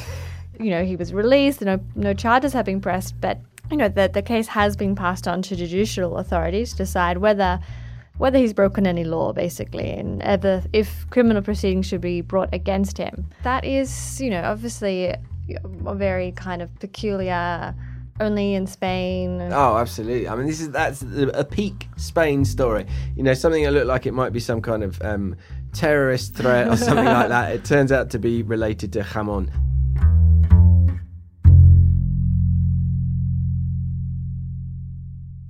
you 0.58 0.70
know, 0.70 0.84
he 0.84 0.96
was 0.96 1.12
released, 1.12 1.60
no, 1.62 1.80
no 1.94 2.14
charges 2.14 2.52
have 2.52 2.64
been 2.64 2.80
pressed, 2.80 3.20
but, 3.20 3.38
you 3.70 3.76
know, 3.76 3.88
the, 3.88 4.10
the 4.12 4.22
case 4.22 4.48
has 4.48 4.76
been 4.76 4.94
passed 4.94 5.26
on 5.26 5.42
to 5.42 5.56
judicial 5.56 6.18
authorities 6.18 6.72
to 6.72 6.78
decide 6.78 7.18
whether 7.18 7.60
whether 8.18 8.38
he's 8.38 8.54
broken 8.54 8.86
any 8.86 9.04
law, 9.04 9.30
basically, 9.32 9.90
and 9.90 10.22
whether, 10.22 10.62
if 10.72 11.06
criminal 11.10 11.42
proceedings 11.42 11.84
should 11.86 12.00
be 12.00 12.22
brought 12.22 12.48
against 12.54 12.96
him. 12.96 13.26
That 13.42 13.64
is, 13.64 14.20
you 14.20 14.30
know, 14.30 14.42
obviously 14.42 15.14
a 15.86 15.94
very 15.94 16.32
kind 16.32 16.62
of 16.62 16.74
peculiar 16.80 17.74
only 18.20 18.54
in 18.54 18.66
Spain. 18.66 19.40
Oh, 19.52 19.76
absolutely. 19.76 20.28
I 20.28 20.34
mean, 20.36 20.46
this 20.46 20.60
is 20.60 20.70
that's 20.70 21.02
a 21.02 21.44
peak 21.44 21.88
Spain 21.96 22.44
story. 22.44 22.86
You 23.14 23.22
know, 23.22 23.34
something 23.34 23.62
that 23.64 23.72
looked 23.72 23.86
like 23.86 24.06
it 24.06 24.12
might 24.12 24.32
be 24.32 24.40
some 24.40 24.62
kind 24.62 24.82
of 24.82 25.00
um, 25.02 25.36
terrorist 25.72 26.34
threat 26.34 26.68
or 26.68 26.76
something 26.76 27.04
like 27.04 27.28
that. 27.36 27.52
It 27.52 27.64
turns 27.64 27.92
out 27.92 28.10
to 28.10 28.18
be 28.18 28.42
related 28.42 28.92
to 28.94 29.00
jamon. 29.02 29.50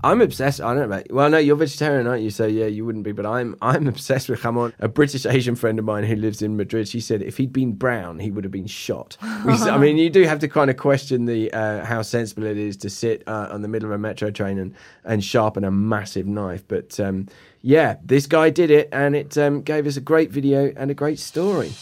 I'm 0.05 0.21
obsessed. 0.21 0.61
I 0.61 0.75
don't 0.75 0.89
know. 0.89 1.03
Well, 1.11 1.31
no, 1.31 1.39
you're 1.39 1.57
vegetarian, 1.57 2.07
aren't 2.07 2.23
you? 2.23 2.31
So 2.31 2.47
yeah, 2.47 2.67
you 2.67 2.85
wouldn't 2.85 3.05
be. 3.05 3.13
But 3.13 3.27
I'm 3.27 3.57
I'm 3.63 3.87
obsessed 3.89 4.29
with 4.29 4.41
jamon. 4.41 4.73
A 4.79 4.89
British 4.89 5.27
Asian 5.27 5.57
friend 5.57 5.79
of 5.79 5.85
mine 5.85 6.05
who 6.05 6.17
lives 6.17 6.43
in 6.43 6.57
Madrid. 6.57 6.89
She 6.89 7.01
said 7.01 7.23
if 7.23 7.37
he'd 7.39 7.53
been 7.53 7.73
brown, 7.73 8.19
he 8.19 8.31
would 8.31 8.45
have 8.45 8.53
been 8.53 8.67
shot. 8.67 9.17
I 9.21 9.79
mean, 9.79 9.97
you 9.97 10.11
do 10.11 10.23
have 10.25 10.39
to 10.41 10.49
kind 10.49 10.71
of 10.71 10.77
question 10.77 11.25
the 11.25 11.53
uh, 11.53 11.85
how 11.85 12.03
sensible 12.03 12.45
it 12.45 12.59
is 12.59 12.77
to 12.79 12.91
sit 12.91 13.23
uh, 13.27 13.49
on 13.51 13.63
the 13.63 13.69
middle 13.69 13.89
of 13.89 13.95
a 13.95 13.99
metro 13.99 14.31
train 14.31 14.59
and 14.59 14.75
and 15.05 15.25
sharpen 15.25 15.65
a 15.65 15.71
massive 15.71 16.27
knife. 16.27 16.63
But 16.69 16.99
um, 17.01 17.29
yeah, 17.63 17.97
this 18.05 18.27
guy 18.27 18.51
did 18.51 18.71
it, 18.71 18.89
and 18.93 19.17
it 19.17 19.37
um, 19.39 19.63
gave 19.63 19.87
us 19.87 19.97
a 19.97 20.01
great 20.01 20.31
video 20.31 20.73
and 20.77 20.91
a 20.91 20.95
great 20.95 21.19
story. 21.19 21.73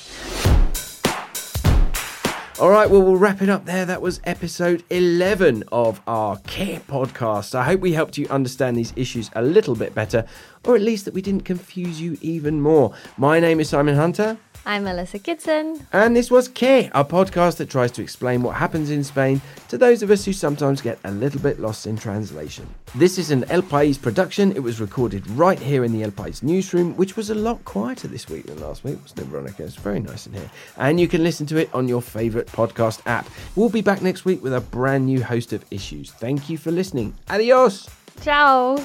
All 2.60 2.70
right, 2.70 2.88
well, 2.88 3.02
we'll 3.02 3.16
wrap 3.16 3.42
it 3.42 3.48
up 3.48 3.64
there. 3.64 3.84
That 3.84 4.00
was 4.00 4.20
episode 4.22 4.84
11 4.90 5.64
of 5.72 6.00
our 6.06 6.36
Qué 6.36 6.80
podcast. 6.82 7.52
I 7.52 7.64
hope 7.64 7.80
we 7.80 7.92
helped 7.92 8.16
you 8.16 8.28
understand 8.28 8.76
these 8.76 8.92
issues 8.94 9.28
a 9.34 9.42
little 9.42 9.74
bit 9.74 9.92
better, 9.92 10.24
or 10.64 10.76
at 10.76 10.82
least 10.82 11.04
that 11.06 11.14
we 11.14 11.20
didn't 11.20 11.44
confuse 11.44 12.00
you 12.00 12.16
even 12.20 12.60
more. 12.60 12.94
My 13.16 13.40
name 13.40 13.58
is 13.58 13.70
Simon 13.70 13.96
Hunter. 13.96 14.38
I'm 14.66 14.84
Melissa 14.84 15.18
Kitson. 15.18 15.86
And 15.92 16.16
this 16.16 16.30
was 16.30 16.48
Qué, 16.48 16.90
a 16.94 17.04
podcast 17.04 17.58
that 17.58 17.68
tries 17.68 17.90
to 17.92 18.02
explain 18.02 18.42
what 18.42 18.56
happens 18.56 18.88
in 18.88 19.04
Spain 19.04 19.42
to 19.68 19.76
those 19.76 20.02
of 20.02 20.10
us 20.10 20.24
who 20.24 20.32
sometimes 20.32 20.80
get 20.80 20.98
a 21.04 21.10
little 21.10 21.40
bit 21.40 21.60
lost 21.60 21.86
in 21.86 21.98
translation. 21.98 22.66
This 22.94 23.18
is 23.18 23.30
an 23.30 23.44
El 23.50 23.60
País 23.60 24.00
production. 24.00 24.52
It 24.52 24.62
was 24.62 24.80
recorded 24.80 25.28
right 25.30 25.58
here 25.58 25.84
in 25.84 25.92
the 25.92 26.02
El 26.02 26.12
País 26.12 26.42
newsroom, 26.42 26.96
which 26.96 27.14
was 27.14 27.28
a 27.28 27.34
lot 27.34 27.62
quieter 27.66 28.08
this 28.08 28.30
week 28.30 28.46
than 28.46 28.58
last 28.60 28.84
week, 28.84 28.98
wasn't 29.02 29.20
it, 29.20 29.26
Veronica? 29.26 29.64
It's 29.64 29.74
very 29.74 30.00
nice 30.00 30.26
in 30.26 30.32
here. 30.32 30.50
And 30.78 30.98
you 30.98 31.08
can 31.08 31.22
listen 31.22 31.44
to 31.48 31.58
it 31.58 31.68
on 31.74 31.86
your 31.86 32.00
favourite 32.44 32.72
podcast 32.72 33.00
app. 33.06 33.28
We'll 33.56 33.68
be 33.68 33.82
back 33.82 34.02
next 34.02 34.24
week 34.24 34.42
with 34.42 34.54
a 34.54 34.60
brand 34.60 35.06
new 35.06 35.22
host 35.22 35.52
of 35.52 35.64
issues. 35.70 36.10
Thank 36.12 36.48
you 36.48 36.58
for 36.58 36.70
listening. 36.70 37.14
Adios. 37.28 37.88
Ciao. 38.22 38.76